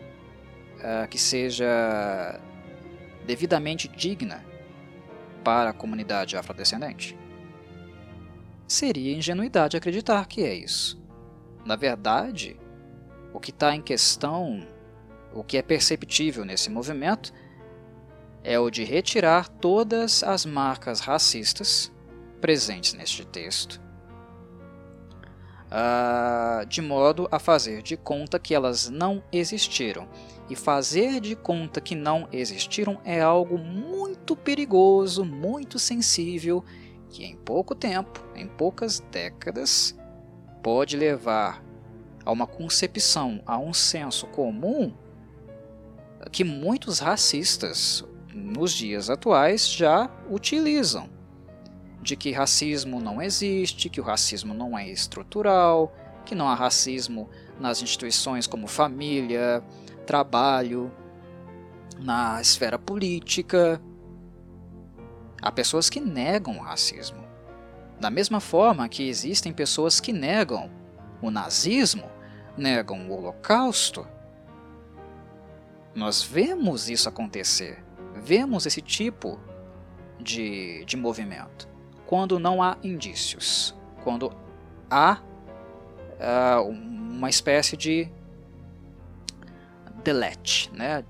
[0.77, 2.41] uh, que seja
[3.27, 4.43] devidamente digna
[5.45, 7.15] para a comunidade afrodescendente?
[8.67, 10.99] Seria ingenuidade acreditar que é isso.
[11.67, 12.59] Na verdade,
[13.35, 14.67] o que está em questão,
[15.35, 17.35] o que é perceptível nesse movimento,
[18.43, 21.93] é o de retirar todas as marcas racistas
[22.41, 23.81] presentes neste texto,
[25.67, 30.09] uh, de modo a fazer de conta que elas não existiram.
[30.49, 36.65] E fazer de conta que não existiram é algo muito perigoso, muito sensível,
[37.11, 39.95] que em pouco tempo, em poucas décadas,
[40.63, 41.63] pode levar
[42.25, 44.93] a uma concepção, a um senso comum
[46.33, 51.18] que muitos racistas nos dias atuais já utilizam
[52.01, 55.93] de que racismo não existe, que o racismo não é estrutural,
[56.25, 59.63] que não há racismo nas instituições como família,
[60.07, 60.93] trabalho,
[61.99, 63.81] na esfera política.
[65.43, 67.27] Há pessoas que negam o racismo.
[68.01, 70.71] Da mesma forma que existem pessoas que negam
[71.21, 72.09] o nazismo,
[72.57, 74.07] negam o holocausto.
[75.95, 77.83] Nós vemos isso acontecer,
[78.15, 79.41] vemos esse tipo
[80.21, 81.69] de, de movimento
[82.09, 84.33] quando não há indícios, quando
[84.91, 85.21] há
[86.19, 88.11] uh, uma espécie de
[90.03, 91.05] delete, né,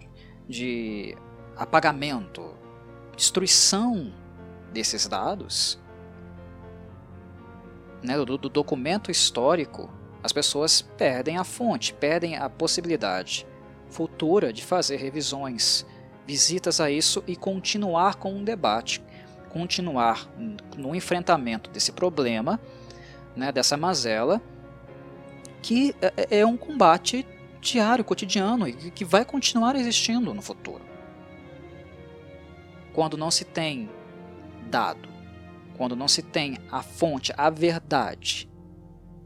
[0.49, 1.17] de
[1.57, 2.53] apagamento,
[3.17, 4.13] destruição
[4.73, 5.79] desses dados,
[8.03, 9.89] né, do, do documento histórico,
[10.21, 13.47] as pessoas perdem a fonte, perdem a possibilidade
[13.89, 15.87] futura de fazer revisões,
[16.27, 19.01] visitas a isso e continuar com um debate
[19.49, 20.29] continuar
[20.77, 22.61] no enfrentamento desse problema,
[23.35, 24.41] né, dessa mazela,
[25.63, 27.27] que é, é, é um combate
[27.61, 30.85] diário, cotidiano e que vai continuar existindo no futuro.
[32.93, 33.89] Quando não se tem
[34.69, 35.09] dado,
[35.77, 38.49] quando não se tem a fonte, a verdade,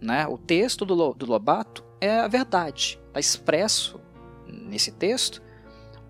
[0.00, 0.26] né?
[0.26, 4.00] O texto do, Lobato é a verdade, está expresso
[4.46, 5.42] nesse texto,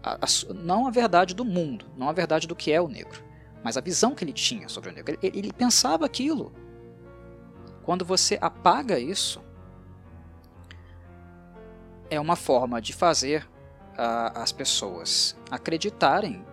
[0.03, 3.23] a, a, não a verdade do mundo, não a verdade do que é o negro,
[3.63, 5.19] mas a visão que ele tinha sobre o negro.
[5.23, 6.53] Ele, ele pensava aquilo.
[7.83, 9.43] Quando você apaga isso,
[12.11, 13.49] é uma forma de fazer
[13.93, 16.45] uh, as pessoas acreditarem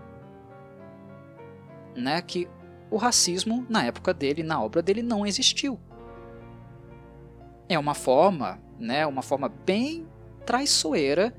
[1.95, 2.47] né, que
[2.89, 5.79] o racismo na época dele, na obra dele, não existiu.
[7.67, 10.07] É uma forma, né, uma forma bem
[10.45, 11.35] traiçoeira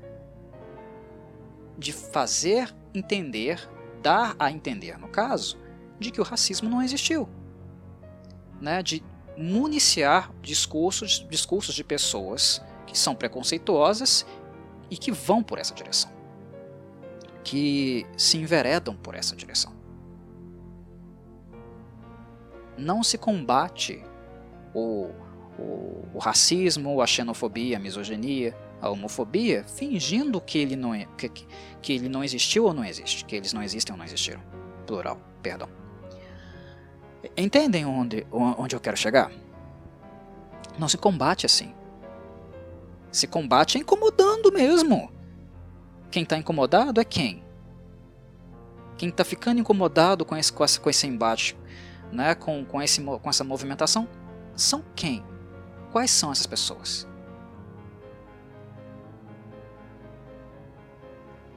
[1.77, 3.67] de fazer entender,
[4.01, 5.57] dar a entender, no caso,
[5.99, 7.29] de que o racismo não existiu.
[8.59, 9.03] Né, de
[9.35, 14.25] municiar discursos, discursos de pessoas que são preconceituosas
[14.89, 16.11] e que vão por essa direção,
[17.43, 19.73] que se enveredam por essa direção.
[22.77, 24.03] Não se combate
[24.73, 25.09] o,
[25.57, 31.29] o, o racismo, a xenofobia, a misoginia, a homofobia, fingindo que ele, não, é, que,
[31.81, 34.41] que ele não existiu ou não existe, que eles não existem ou não existiram.
[34.87, 35.69] Plural, perdão.
[37.37, 39.31] Entendem onde, onde eu quero chegar?
[40.79, 41.75] Não se combate assim.
[43.11, 45.11] Se combate incomodando mesmo.
[46.09, 47.43] Quem está incomodado é quem?
[48.97, 51.57] Quem está ficando incomodado com esse, com esse, com esse embate,
[52.11, 54.07] né, com, com, esse, com essa movimentação,
[54.55, 55.23] são quem?
[55.91, 57.07] Quais são essas pessoas?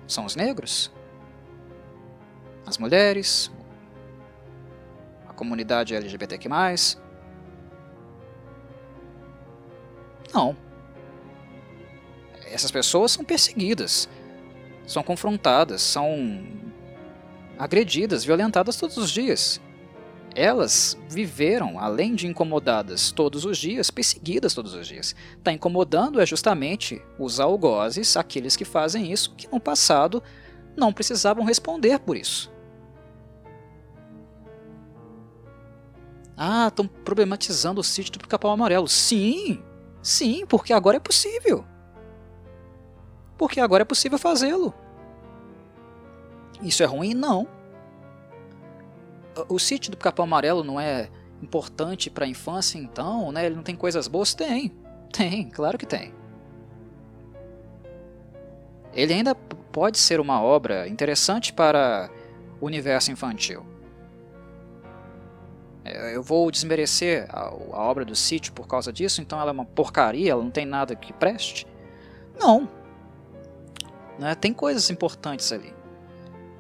[0.06, 0.92] São os negros?
[2.66, 3.50] As mulheres?
[5.34, 6.48] comunidade LGBTQ+.
[10.32, 10.56] Não.
[12.46, 14.08] Essas pessoas são perseguidas,
[14.86, 16.46] são confrontadas, são
[17.58, 19.60] agredidas, violentadas todos os dias.
[20.34, 25.14] Elas viveram, além de incomodadas todos os dias, perseguidas todos os dias.
[25.38, 30.22] Está incomodando é justamente os algozes, aqueles que fazem isso, que no passado
[30.76, 32.52] não precisavam responder por isso.
[36.36, 38.88] Ah, estão problematizando o sítio do Capão Amarelo.
[38.88, 39.62] Sim,
[40.02, 41.64] sim, porque agora é possível.
[43.38, 44.74] Porque agora é possível fazê-lo.
[46.60, 47.14] Isso é ruim?
[47.14, 47.46] Não.
[49.48, 51.08] O sítio do Capão Amarelo não é
[51.42, 53.46] importante para a infância, então, né?
[53.46, 54.34] Ele não tem coisas boas?
[54.34, 54.72] Tem,
[55.12, 56.14] tem, claro que tem.
[58.92, 62.08] Ele ainda pode ser uma obra interessante para
[62.60, 63.66] o universo infantil.
[65.84, 69.52] É, eu vou desmerecer a, a, obra do sítio por causa disso, então ela é
[69.52, 71.66] uma porcaria, ela não tem nada que preste?
[72.38, 72.68] Não.
[74.18, 74.34] Né?
[74.34, 75.73] Tem coisas importantes ali.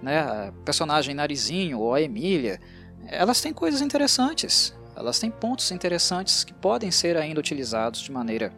[0.04, 2.60] Né, a personagem Narizinho ou a Emília,
[3.06, 8.52] elas têm coisas interessantes, elas têm pontos interessantes que podem ser ainda utilizados de maneira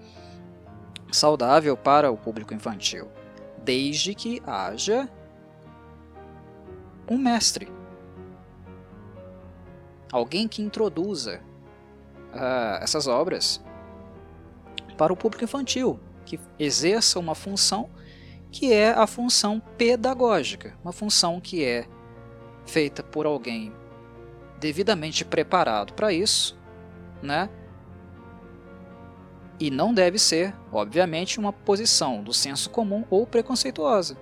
[1.12, 3.08] saudável para o público infantil,
[3.62, 5.08] desde que haja
[7.08, 7.68] um mestre,
[10.10, 11.40] alguém que introduza
[12.34, 13.62] uh, essas obras
[14.98, 17.88] para o público infantil, que exerça uma função
[18.50, 21.86] que é a função pedagógica, uma função que é
[22.66, 23.72] feita por alguém
[24.58, 26.58] devidamente preparado para isso,
[27.22, 27.48] né?
[29.58, 34.16] E não deve ser, obviamente, uma posição do senso comum ou preconceituosa.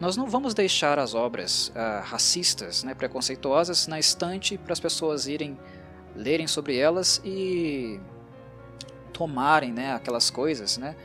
[0.00, 5.26] Nós não vamos deixar as obras uh, racistas, né, preconceituosas, na estante para as pessoas
[5.26, 5.58] irem
[6.14, 8.00] lerem sobre elas e
[9.12, 10.96] tomarem né, aquelas coisas né,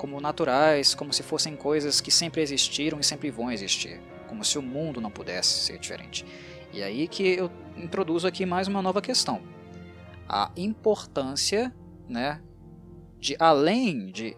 [0.00, 4.58] como naturais, como se fossem coisas que sempre existiram e sempre vão existir, como se
[4.58, 6.24] o mundo não pudesse ser diferente.
[6.72, 9.42] E aí que eu introduzo aqui mais uma nova questão.
[10.26, 11.70] A importância
[12.08, 12.40] né,
[13.18, 14.34] de, além de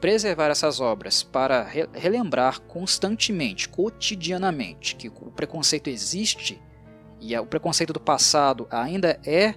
[0.00, 6.58] preservar essas obras para relembrar constantemente, cotidianamente, que o preconceito existe
[7.20, 9.54] e o preconceito do passado ainda é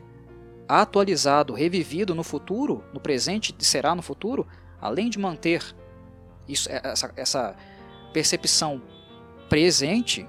[0.67, 4.45] atualizado, revivido no futuro, no presente será no futuro,
[4.85, 5.75] além de manter
[6.47, 7.55] isso, é, essa, essa
[8.13, 8.81] percepção
[9.49, 10.27] presente,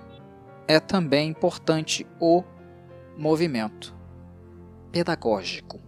[0.66, 2.42] é também importante o
[3.16, 3.94] movimento
[4.90, 5.80] pedagógico.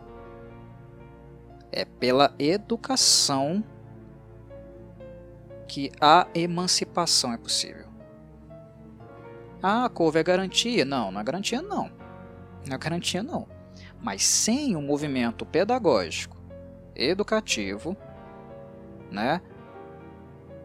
[1.70, 3.62] É pela educação
[5.66, 7.86] que a emancipação é possível.
[9.62, 10.84] Ah, a couve é garantia?
[10.84, 11.90] Não, não é garantia não.
[12.66, 13.48] Não é garantia não.
[14.00, 16.36] Mas sem o um movimento pedagógico,
[16.94, 17.96] educativo,
[19.10, 19.40] né,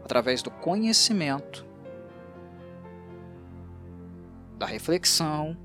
[0.04, 1.66] através do conhecimento,
[4.58, 5.58] da reflexão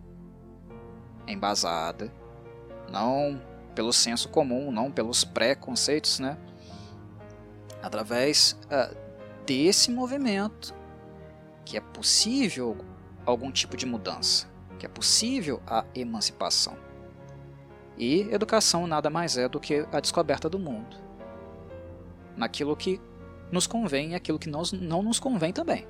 [1.26, 2.12] embasada,
[2.91, 3.41] não
[3.74, 6.37] pelo senso comum, não pelos preconceitos, né?
[7.83, 8.97] Através uh,
[9.47, 10.74] desse movimento
[11.64, 12.76] que é possível
[13.24, 14.49] algum tipo de mudança,
[14.79, 16.76] que é possível a emancipação.
[17.97, 20.97] E educação nada mais é do que a descoberta do mundo,
[22.39, 23.01] naquilo que
[23.53, 25.86] nos convém e aquilo que nós, não nos convém também.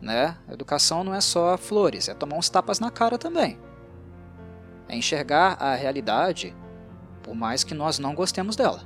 [0.00, 0.36] Né?
[0.50, 3.58] Educação não é só flores, é tomar uns tapas na cara também.
[4.88, 6.54] É enxergar a realidade,
[7.22, 8.82] por mais que nós não gostemos dela.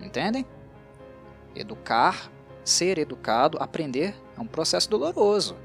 [0.00, 0.46] Entendem?
[1.54, 2.30] Educar
[2.68, 5.56] ser educado, aprender, é um processo doloroso,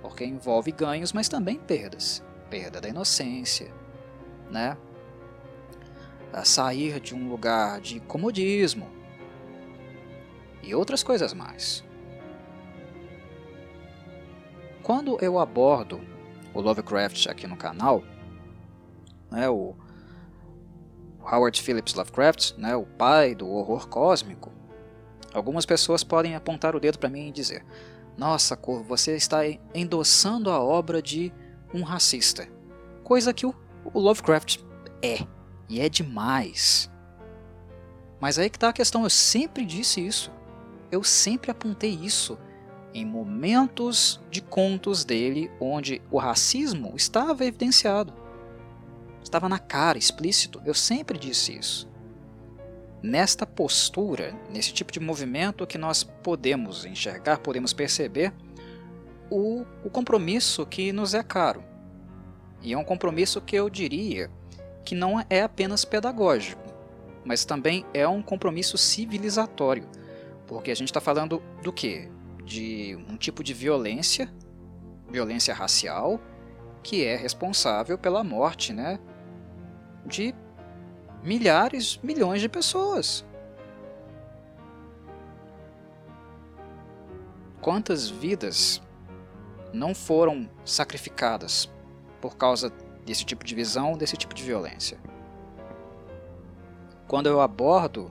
[0.00, 2.22] porque envolve ganhos, mas também perdas.
[2.48, 3.70] Perda da inocência,
[4.50, 4.76] né?
[6.32, 8.90] A sair de um lugar de comodismo
[10.62, 11.84] e outras coisas mais.
[14.82, 16.00] Quando eu abordo
[16.54, 18.02] o Lovecraft aqui no canal,
[19.30, 19.74] né, o
[21.20, 24.52] Howard Phillips Lovecraft, né, o pai do horror cósmico,
[25.32, 27.64] Algumas pessoas podem apontar o dedo para mim e dizer:
[28.16, 29.42] Nossa, Corvo, você está
[29.74, 31.32] endossando a obra de
[31.72, 32.48] um racista.
[33.04, 33.54] Coisa que o,
[33.94, 34.58] Lovecraft
[35.02, 35.18] é,
[35.68, 36.90] e é demais.
[38.20, 40.32] Mas aí que está a questão, eu sempre disse isso.
[40.90, 42.38] Eu sempre apontei isso
[42.94, 48.12] em momentos de contos dele onde o racismo estava evidenciado.
[49.22, 50.60] Estava na cara, explícito.
[50.64, 51.88] Eu sempre disse isso
[53.02, 58.32] nesta postura, nesse tipo de movimento que nós podemos enxergar, podemos perceber
[59.30, 61.62] o, o compromisso que nos é caro.
[62.60, 64.30] E é um compromisso que eu diria
[64.88, 66.62] que não é apenas pedagógico,
[67.22, 69.86] mas também é um compromisso civilizatório,
[70.46, 72.08] porque a gente está falando do que?
[72.42, 74.32] De um tipo de violência,
[75.06, 76.18] violência racial,
[76.82, 78.98] que é responsável pela morte né,
[80.06, 80.34] de
[81.22, 83.26] milhares, milhões de pessoas.
[87.60, 88.80] Quantas vidas
[89.70, 91.70] não foram sacrificadas
[92.22, 92.72] por causa
[93.08, 95.00] desse tipo de visão, desse tipo de violência?
[97.06, 98.10] Quando eu abordo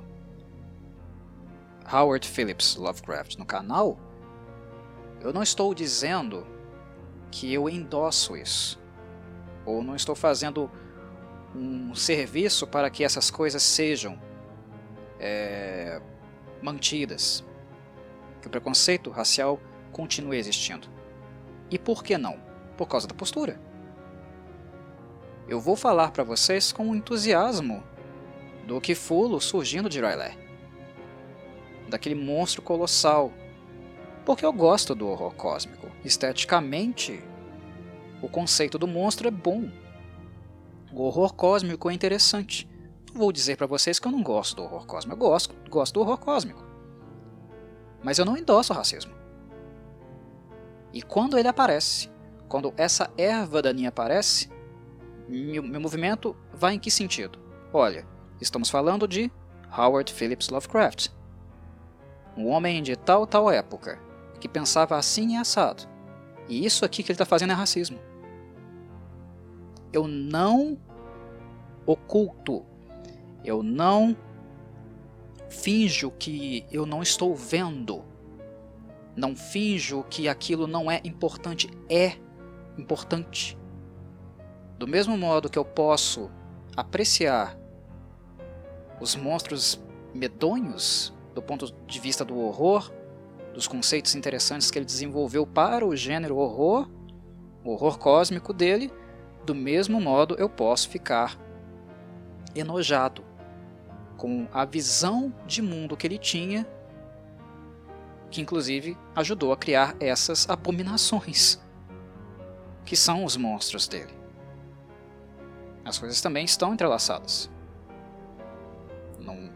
[1.92, 4.00] Howard Phillips Lovecraft no canal,
[5.22, 6.48] eu não estou dizendo
[7.30, 8.82] que eu endosso isso,
[9.66, 10.70] ou não estou fazendo
[11.56, 14.20] um serviço para que essas coisas sejam
[15.20, 16.02] é,
[16.60, 17.46] mantidas,
[18.42, 19.60] que o preconceito racial
[19.92, 20.88] continue existindo.
[21.70, 22.40] E por que não?
[22.76, 23.67] Por causa da postura.
[25.48, 27.82] Eu vou falar para vocês com entusiasmo
[28.66, 30.38] do que fulo surgindo de Riley.
[31.88, 33.32] daquele monstro colossal.
[34.26, 35.90] Porque eu gosto do horror cósmico.
[36.04, 37.24] Esteticamente,
[38.22, 39.72] o conceito do monstro é bom.
[40.92, 42.70] O horror cósmico é interessante.
[43.14, 45.16] Vou dizer para vocês que eu não gosto do horror cósmico.
[45.16, 46.62] Eu gosto, gosto do horror cósmico.
[48.04, 49.14] Mas eu não endosso o racismo.
[50.92, 52.10] E quando ele aparece,
[52.50, 54.50] quando essa erva daninha aparece,
[55.28, 57.40] meu, meu movimento vai em que sentido?
[57.74, 58.08] Olha,
[58.40, 59.32] estamos falando de
[59.78, 61.10] Howard Phillips Lovecraft.
[62.36, 64.00] Um homem de tal tal época,
[64.40, 65.88] que pensava assim e assado.
[66.48, 68.00] E isso aqui que ele está fazendo é racismo.
[69.92, 70.78] Eu não
[71.86, 72.66] oculto,
[73.44, 74.16] eu não
[75.50, 78.04] finjo que eu não estou vendo,
[79.16, 82.18] não finjo que aquilo não é importante, é
[82.78, 83.58] importante.
[84.78, 86.30] Do mesmo modo que eu posso
[86.76, 87.58] apreciar
[89.02, 92.92] os monstros medonhos do ponto de vista do horror,
[93.54, 96.90] dos conceitos interessantes que ele desenvolveu para o gênero horror,
[97.64, 98.92] o horror cósmico dele,
[99.46, 101.38] do mesmo modo eu posso ficar
[102.56, 103.24] enojado
[104.16, 106.68] com a visão de mundo que ele tinha,
[108.32, 111.60] que inclusive ajudou a criar essas abominações,
[112.84, 114.17] que são os monstros dele.
[115.88, 117.50] As coisas também estão entrelaçadas.
[119.18, 119.50] Não,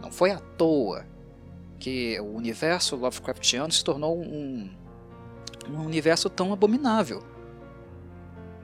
[0.00, 1.04] não foi à toa
[1.78, 4.70] que o universo Lovecraftiano se tornou um,
[5.68, 7.22] um universo tão abominável.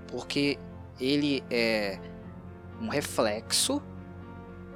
[0.08, 0.58] Porque
[0.98, 2.00] ele é
[2.80, 3.82] um reflexo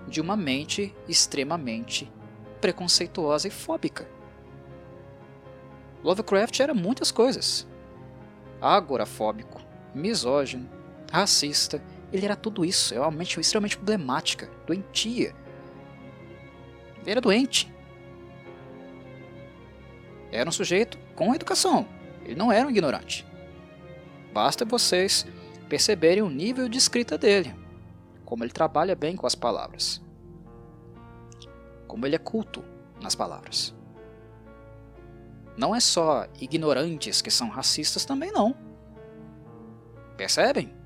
[0.07, 2.13] de uma mente extremamente
[2.61, 4.07] preconceituosa e fóbica.
[6.03, 7.67] Lovecraft era muitas coisas.
[8.61, 9.63] Agorafóbico,
[9.95, 10.69] misógino,
[11.11, 11.83] racista,
[12.17, 15.35] ele era tudo isso, é uma mente extremamente problemática, doentia.
[17.01, 17.73] Ele era doente.
[20.31, 21.89] Era um sujeito com educação.
[22.25, 23.27] Ele não era um ignorante.
[24.33, 25.27] Basta vocês
[25.69, 27.53] perceberem o nível de escrita dele,
[28.25, 30.01] como ele trabalha bem com as palavras,
[31.89, 32.65] como ele é culto
[33.03, 33.75] nas palavras.
[35.57, 38.57] Não é só ignorantes que são racistas também não.
[40.17, 40.84] Percebem?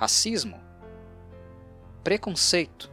[0.00, 0.58] Racismo,
[2.02, 2.90] preconceito,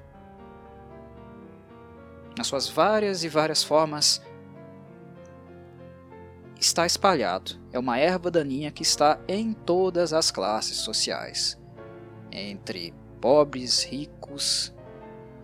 [2.37, 4.21] nas suas várias e várias formas,
[6.59, 7.53] está espalhado.
[7.71, 11.57] É uma erva daninha que está em todas as classes sociais,
[12.29, 14.73] entre pobres, ricos,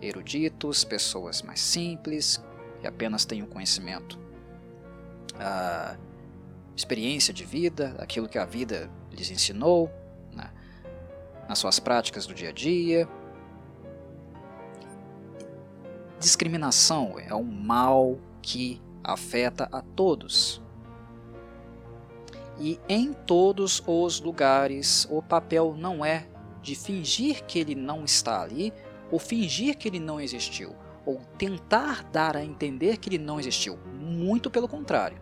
[0.02, 2.44] eruditos, pessoas mais simples,
[2.78, 4.18] que apenas têm o conhecimento,
[5.36, 5.96] a
[6.76, 9.90] experiência de vida, aquilo que a vida lhes ensinou,
[11.48, 13.08] nas suas práticas do dia a dia,
[16.24, 20.62] discriminação é um mal que afeta a todos.
[22.58, 26.26] E em todos os lugares, o papel não é
[26.62, 28.72] de fingir que ele não está ali,
[29.10, 30.74] ou fingir que ele não existiu,
[31.04, 33.78] ou tentar dar a entender que ele não existiu.
[34.00, 35.20] Muito pelo contrário.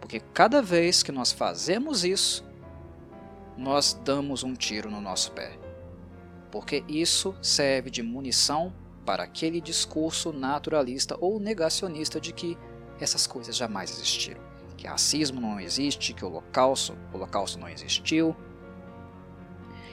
[0.00, 2.44] Porque cada vez que nós fazemos isso,
[3.56, 5.61] nós damos um tiro no nosso pé.
[6.52, 8.72] Porque isso serve de munição
[9.06, 12.58] para aquele discurso naturalista ou negacionista de que
[13.00, 14.40] essas coisas jamais existiram,
[14.76, 18.36] que racismo não existe, que o holocausto, holocausto não existiu,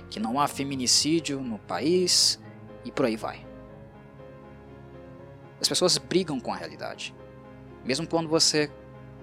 [0.09, 2.37] que não há feminicídio no país
[2.83, 3.47] e por aí vai.
[5.61, 7.15] As pessoas brigam com a realidade.
[7.85, 8.69] Mesmo quando você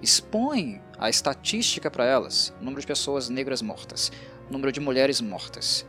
[0.01, 4.11] expõe a estatística para elas, o número de pessoas negras mortas,
[4.49, 5.85] o número de mulheres mortas.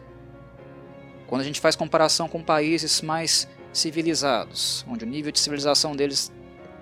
[1.29, 6.33] Quando a gente faz comparação com países mais civilizados, onde o nível de civilização deles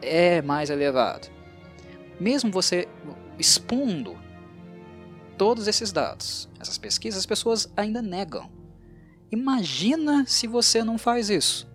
[0.00, 1.28] é mais elevado.
[2.18, 2.88] Mesmo você
[3.36, 4.16] expondo
[5.36, 8.48] todos esses dados, essas pesquisas, as pessoas ainda negam.
[9.32, 11.68] Imagina se você não faz isso.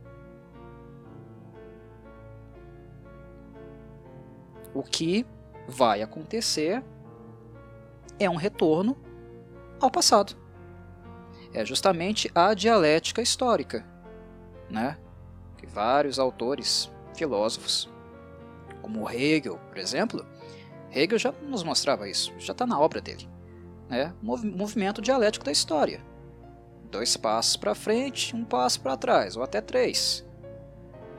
[4.74, 5.26] O que
[5.68, 6.82] vai acontecer
[8.18, 8.98] é um retorno
[9.82, 10.41] ao passado.
[11.54, 13.86] É justamente a dialética histórica
[14.72, 14.98] né?
[15.58, 17.90] Que vários autores, filósofos,
[18.82, 20.26] como Hegel, por exemplo,
[20.92, 23.30] Hegel já nos mostrava isso, já está na obra dele.
[23.90, 24.14] Né?
[24.22, 26.02] movimento dialético da história.
[26.90, 30.26] Dois passos para frente, um passo para trás, ou até três.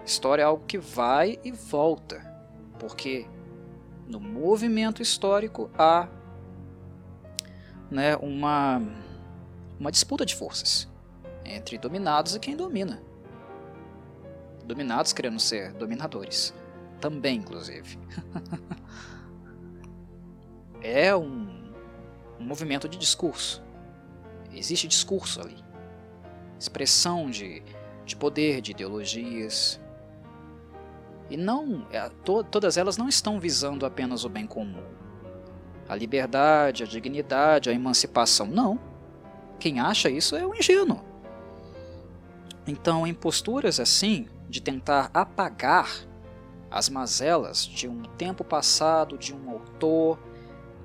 [0.05, 2.21] História é algo que vai e volta,
[2.79, 3.27] porque
[4.07, 6.09] no movimento histórico há
[7.91, 8.83] né, uma,
[9.83, 10.89] uma disputa de forças
[11.45, 13.03] entre dominados e quem domina.
[14.65, 16.55] dominados querendo ser dominadores.
[17.01, 17.99] Também, inclusive.
[20.81, 21.73] é um,
[22.39, 23.61] um movimento de discurso.
[24.53, 25.57] Existe discurso ali.
[26.61, 27.61] Expressão de,
[28.07, 29.81] de poder, de ideologias.
[31.29, 34.85] E não, é, to, todas elas não estão visando apenas o bem comum.
[35.89, 38.47] A liberdade, a dignidade, a emancipação.
[38.47, 38.92] Não.
[39.63, 41.01] Quem acha isso é um ingênuo.
[42.67, 45.89] Então, em posturas assim, de tentar apagar
[46.69, 50.19] as mazelas de um tempo passado, de um autor,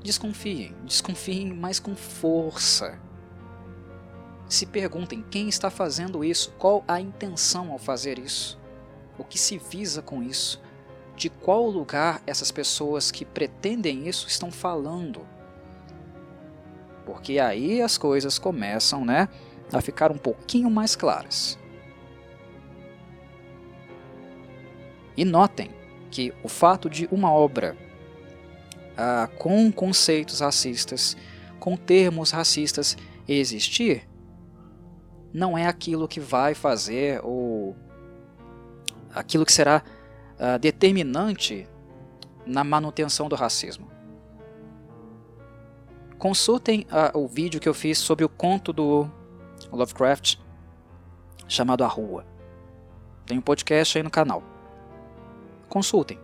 [0.04, 3.02] desconfiem, desconfiem, mas com força.
[4.48, 8.60] Se perguntem quem está fazendo isso, qual a intenção ao fazer isso,
[9.18, 10.62] o que se visa com isso,
[11.16, 15.26] de qual lugar essas pessoas que pretendem isso estão falando.
[17.08, 19.30] Porque aí as coisas começam, né,
[19.72, 21.58] a ficar um pouquinho mais claras.
[25.16, 25.72] E notem
[26.12, 27.78] que o fato de uma obra
[28.98, 31.16] ah, com conceitos racistas,
[31.62, 34.06] com termos racistas existir,
[35.34, 37.74] não é aquilo que vai fazer ou
[39.16, 39.82] aquilo que será
[40.40, 41.68] uh, determinante
[42.46, 43.97] na manutenção do racismo.
[46.18, 49.10] Consultem uh, o vídeo que eu fiz sobre o conto do
[49.72, 50.38] Lovecraft
[51.48, 52.26] chamado A Rua.
[53.26, 54.44] Tem um podcast aí no canal.
[55.70, 56.20] Consultem.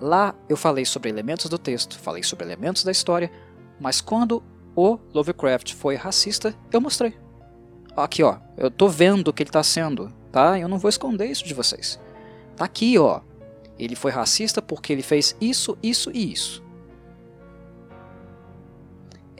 [0.00, 3.30] Lá eu falei sobre elementos do texto, falei sobre elementos da história,
[3.78, 4.42] mas quando
[4.74, 7.16] o Lovecraft foi racista, eu mostrei.
[7.96, 10.58] Aqui, ó, eu tô vendo o que ele está sendo, tá?
[10.58, 12.00] Eu não vou esconder isso de vocês.
[12.56, 13.20] Tá aqui, ó.
[13.78, 16.62] Ele foi racista porque ele fez isso, isso e isso.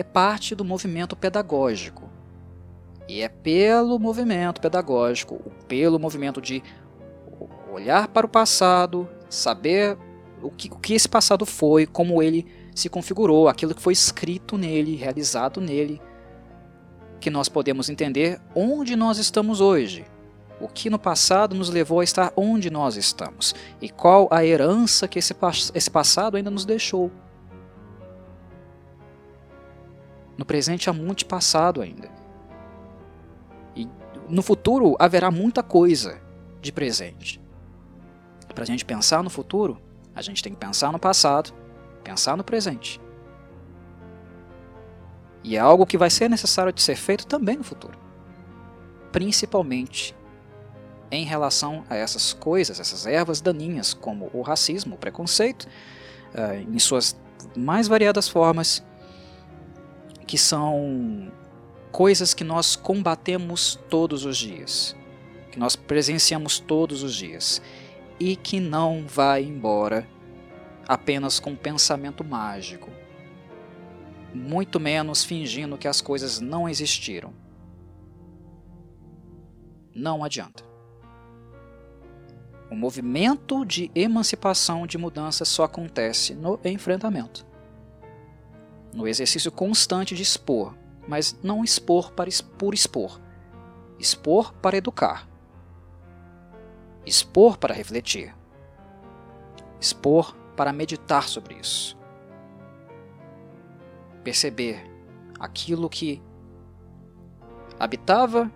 [0.01, 2.09] É parte do movimento pedagógico.
[3.07, 6.63] E é pelo movimento pedagógico, pelo movimento de
[7.71, 9.99] olhar para o passado, saber
[10.43, 14.57] o que, o que esse passado foi, como ele se configurou, aquilo que foi escrito
[14.57, 16.01] nele, realizado nele,
[17.21, 20.07] que nós podemos entender onde nós estamos hoje,
[20.59, 25.07] o que no passado nos levou a estar onde nós estamos e qual a herança
[25.07, 25.37] que esse,
[25.75, 27.13] esse passado ainda nos deixou.
[30.41, 32.11] No presente há muito passado ainda.
[33.77, 33.87] E
[34.27, 36.19] no futuro haverá muita coisa
[36.63, 37.39] de presente.
[38.55, 39.79] Para a gente pensar no futuro,
[40.15, 41.53] a gente tem que pensar no passado,
[42.03, 42.99] pensar no presente.
[45.45, 47.99] E é algo que vai ser necessário de ser feito também no futuro.
[49.13, 50.17] Principalmente
[51.11, 55.69] em relação a essas coisas, essas ervas daninhas, como o racismo, o preconceito,
[56.33, 57.15] eh, em suas
[57.55, 58.83] mais variadas formas,
[60.31, 61.33] que são
[61.91, 64.95] coisas que nós combatemos todos os dias,
[65.51, 67.61] que nós presenciamos todos os dias
[68.21, 70.09] e que não vai embora
[70.87, 72.89] apenas com pensamento mágico,
[74.33, 77.35] muito menos fingindo que as coisas não existiram.
[79.93, 80.63] Não adianta.
[82.71, 87.50] O movimento de emancipação, de mudança, só acontece no enfrentamento.
[88.93, 90.75] No exercício constante de expor,
[91.07, 93.21] mas não expor para por expor.
[93.99, 95.29] Expor para educar.
[97.05, 98.35] Expor para refletir,
[99.81, 101.97] expor para meditar sobre isso,
[104.23, 104.85] perceber
[105.39, 106.23] aquilo que
[107.79, 108.53] habitava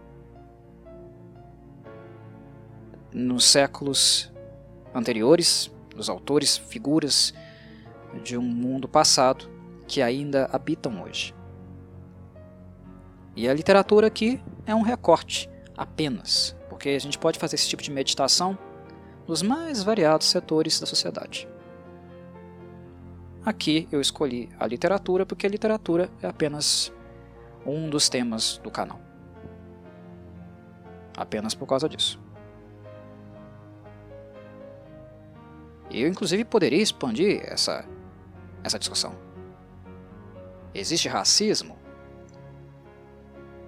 [3.10, 4.30] nos séculos
[4.94, 7.32] anteriores, os autores, figuras
[8.22, 9.53] de um mundo passado
[9.86, 11.34] que ainda habitam hoje.
[13.36, 17.82] E a literatura aqui é um recorte apenas porque a gente pode fazer esse tipo
[17.82, 18.58] de meditação
[19.26, 21.48] nos mais variados setores da sociedade.
[23.42, 26.92] Aqui eu escolhi a literatura porque a literatura é apenas
[27.64, 29.00] um dos temas do canal.
[31.16, 32.20] Apenas por causa disso.
[35.90, 37.84] Eu, inclusive, poderia expandir essa,
[38.62, 39.14] essa discussão.
[40.74, 41.78] Existe racismo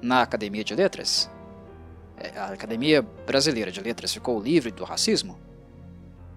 [0.03, 1.31] na Academia de Letras?
[2.17, 5.39] É, a Academia Brasileira de Letras ficou livre do racismo?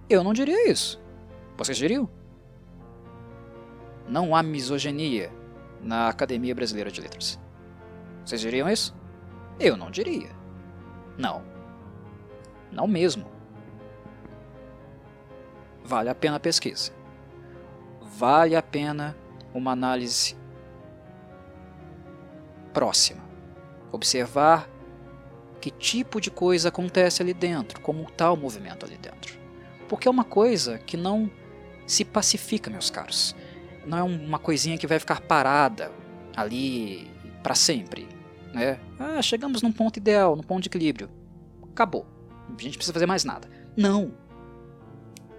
[0.08, 1.02] Eu não diria isso.
[1.58, 2.10] Vocês diriam?
[4.08, 5.32] Não há misoginia
[5.82, 7.40] na Academia Brasileira de Letras.
[8.26, 8.96] Vocês diriam isso?
[9.60, 10.30] Eu não diria.
[11.18, 11.44] Não.
[12.72, 13.26] Não mesmo.
[15.84, 16.92] Vale a pena a pesquisa.
[18.02, 19.18] Vale a pena
[19.54, 20.39] uma análise
[22.74, 23.22] próxima.
[23.92, 24.70] Observar
[25.60, 29.38] que tipo de coisa acontece ali dentro, como está o movimento ali dentro.
[29.88, 31.30] Porque é uma coisa que não
[31.86, 33.36] se pacifica, meus caros.
[33.86, 35.92] Não é uma coisinha que vai ficar parada
[36.36, 37.10] ali
[37.42, 38.08] para sempre.
[38.54, 38.80] Né?
[39.00, 41.10] Ah, chegamos num ponto ideal, num ponto de equilíbrio.
[41.72, 42.06] Acabou.
[42.48, 43.50] A gente precisa fazer mais nada.
[43.76, 44.14] Não.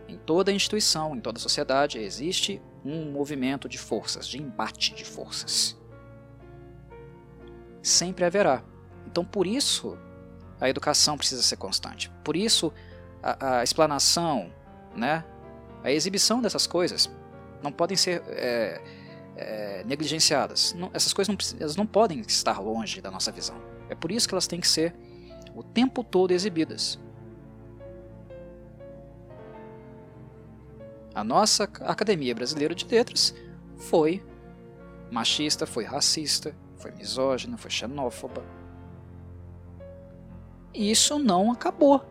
[0.09, 5.80] Em toda instituição, em toda sociedade, existe um movimento de forças, de embate de forças.
[7.83, 8.62] Sempre haverá.
[9.07, 9.97] Então, por isso,
[10.61, 12.11] a educação precisa ser constante.
[12.22, 12.72] Por isso,
[13.22, 14.53] a, a explanação,
[14.95, 15.24] né,
[15.83, 17.11] a exibição dessas coisas
[17.62, 18.81] não podem ser é,
[19.37, 20.74] é, negligenciadas.
[20.74, 23.57] Não, essas coisas não, elas não podem estar longe da nossa visão.
[23.89, 24.95] É por isso que elas têm que ser
[25.55, 26.99] o tempo todo exibidas.
[31.14, 33.35] A nossa Academia Brasileira de Letras
[33.76, 34.24] foi
[35.11, 38.43] machista, foi racista, foi misógina, foi xenófoba.
[40.72, 42.05] E isso não acabou.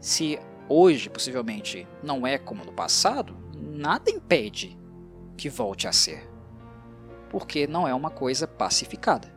[0.00, 0.38] Se
[0.68, 4.78] hoje possivelmente não é como no passado, nada impede
[5.36, 6.28] que volte a ser.
[7.30, 9.32] Porque não é uma coisa pacificada.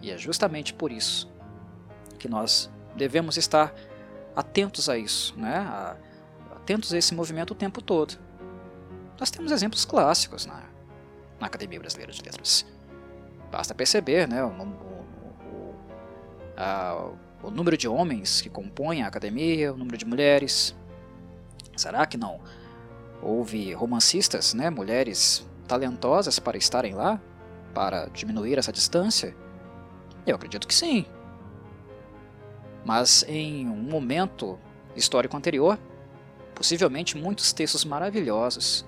[0.00, 1.30] E é justamente por isso
[2.18, 3.74] que nós devemos estar
[4.36, 5.96] atentos a isso, né?
[6.52, 8.18] Atentos a esse movimento o tempo todo.
[9.18, 10.69] Nós temos exemplos clássicos na,
[11.40, 12.66] na Academia Brasileira de Letras.
[13.50, 15.74] Basta perceber né, o, o,
[16.56, 17.10] a,
[17.42, 20.76] o número de homens que compõem a academia, o número de mulheres.
[21.76, 22.40] Será que não
[23.22, 27.20] houve romancistas, né, mulheres talentosas para estarem lá,
[27.74, 29.34] para diminuir essa distância?
[30.26, 31.06] Eu acredito que sim.
[32.84, 34.58] Mas em um momento
[34.94, 35.78] histórico anterior,
[36.54, 38.84] possivelmente muitos textos maravilhosos,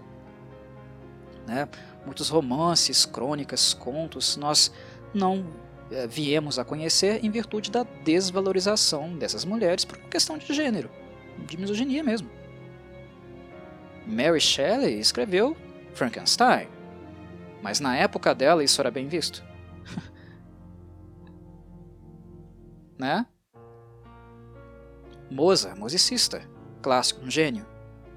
[1.47, 1.69] né?
[2.05, 4.73] Muitos romances, crônicas, contos, nós
[5.15, 5.47] não
[5.91, 10.91] é, viemos a conhecer em virtude da desvalorização dessas mulheres por questão de gênero,
[11.47, 12.31] de misoginia mesmo.
[14.07, 15.57] Mary Shelley escreveu
[15.95, 16.69] Frankenstein,
[17.63, 19.45] mas na época dela isso era bem visto.
[22.99, 23.27] né?
[25.31, 26.43] Mozart, musicista,
[26.83, 27.67] clássico, um gênio,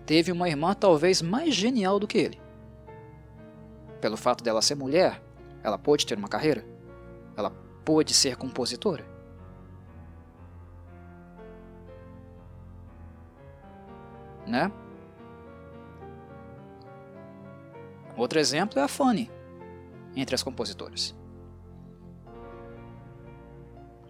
[0.06, 2.45] teve uma irmã talvez mais genial do que ele.
[4.06, 5.20] Pelo fato dela ser mulher,
[5.64, 6.64] ela pôde ter uma carreira?
[7.36, 7.50] Ela
[7.84, 9.04] pôde ser compositora?
[14.46, 14.72] Né?
[18.16, 19.32] Outro exemplo é a Fanny,
[20.16, 21.16] entre as compositoras.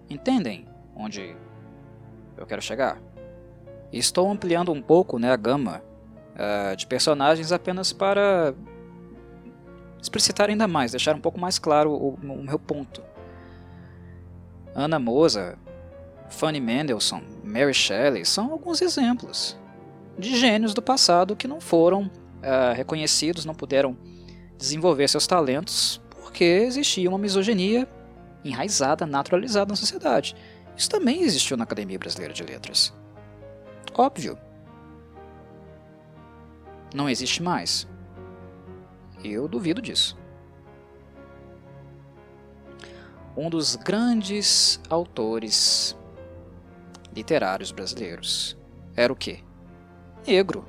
[0.10, 1.38] Entendem onde
[2.36, 3.02] eu quero chegar?
[3.94, 5.82] Estou ampliando um pouco né, a gama
[6.34, 8.54] uh, de personagens apenas para
[10.06, 13.02] explicitar ainda mais, deixar um pouco mais claro o, o meu ponto.
[14.76, 15.58] Anna Moza,
[16.30, 19.58] Fanny Mendelssohn, Mary Shelley são alguns exemplos
[20.18, 23.98] de gênios do passado que não foram uh, reconhecidos, não puderam
[24.58, 27.88] desenvolver seus talentos porque existia uma misoginia
[28.44, 30.36] enraizada, naturalizada na sociedade.
[30.78, 32.94] Isso também existiu na Academia Brasileira de Letras.
[33.94, 34.38] Óbvio.
[36.94, 37.88] Não existe mais.
[39.24, 40.18] Eu duvido disso.
[43.36, 45.98] Um dos grandes autores
[47.14, 48.58] literários brasileiros
[48.96, 49.40] era o quê?
[50.26, 50.66] Negro.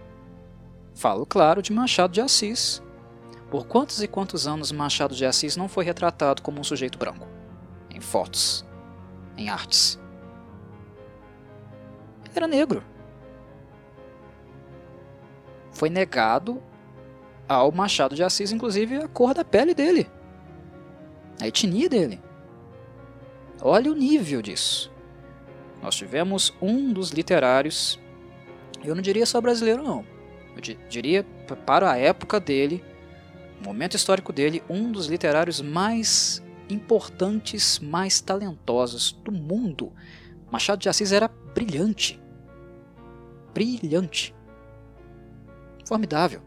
[0.95, 2.83] Falo, claro, de Machado de Assis.
[3.51, 7.29] Por quantos e quantos anos Machado de Assis não foi retratado como um sujeito branco?
[7.91, 8.67] Em fotos,
[9.37, 9.99] em artes.
[12.35, 12.83] Era negro
[15.77, 16.63] foi negado
[17.49, 20.09] ao Machado de Assis, inclusive, a cor da pele dele,
[21.41, 22.21] a etnia dele.
[23.61, 24.93] Olha o nível disso.
[25.83, 27.99] Nós tivemos um dos literários,
[28.85, 30.05] eu não diria só brasileiro, não.
[30.55, 31.25] Eu diria,
[31.67, 32.83] para a época dele,
[33.65, 39.93] momento histórico dele, um dos literários mais importantes, mais talentosos do mundo.
[40.51, 42.21] Machado de Assis era brilhante.
[43.53, 44.35] Brilhante.
[45.85, 46.46] Formidável.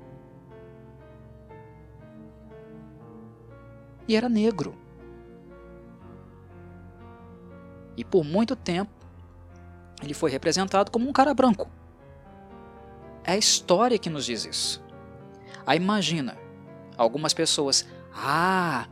[4.10, 4.76] E era negro.
[7.96, 8.92] E por muito tempo
[10.02, 11.70] ele foi representado como um cara branco.
[13.24, 14.84] É a história que nos diz isso.
[15.64, 16.36] Aí imagina,
[16.98, 18.88] algumas pessoas, ah,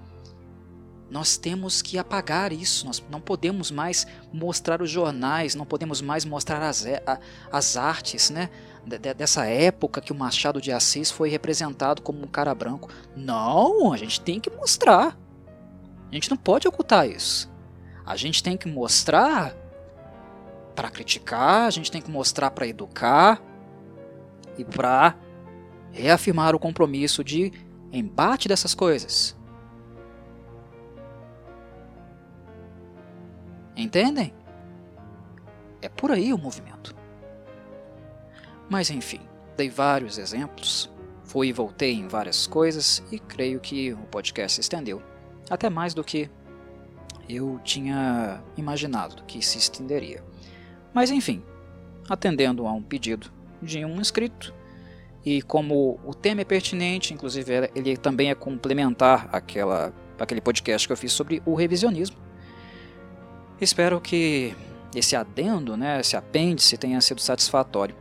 [1.09, 6.25] nós temos que apagar isso, nós não podemos mais mostrar os jornais, não podemos mais
[6.25, 6.85] mostrar as,
[7.51, 8.49] as artes, né?
[9.17, 12.89] dessa época que o Machado de Assis foi representado como um cara branco.
[13.15, 15.17] Não, a gente tem que mostrar.
[16.09, 17.51] A gente não pode ocultar isso.
[18.05, 19.53] A gente tem que mostrar
[20.73, 23.41] para criticar, a gente tem que mostrar para educar
[24.57, 25.15] e para
[25.91, 27.51] reafirmar o compromisso de
[27.91, 29.35] embate dessas coisas.
[33.77, 34.33] Entendem?
[35.81, 36.95] É por aí o movimento.
[38.67, 39.21] Mas enfim,
[39.55, 40.89] dei vários exemplos,
[41.23, 45.01] fui e voltei em várias coisas e creio que o podcast se estendeu
[45.49, 46.29] até mais do que
[47.29, 50.23] eu tinha imaginado que se estenderia.
[50.93, 51.43] Mas enfim,
[52.09, 54.53] atendendo a um pedido de um inscrito,
[55.25, 60.93] e como o tema é pertinente, inclusive ele também é complementar àquela, àquele podcast que
[60.93, 62.17] eu fiz sobre o revisionismo,
[63.63, 64.55] espero que
[64.95, 67.95] esse adendo, né, esse apêndice tenha sido satisfatório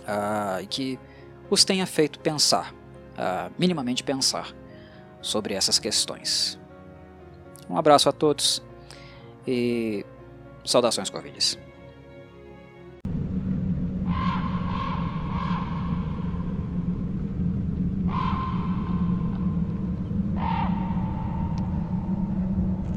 [0.00, 0.98] uh, e que
[1.48, 4.54] os tenha feito pensar, uh, minimamente pensar,
[5.20, 6.58] sobre essas questões.
[7.68, 8.62] Um abraço a todos
[9.46, 10.04] e
[10.64, 11.58] saudações Corvides.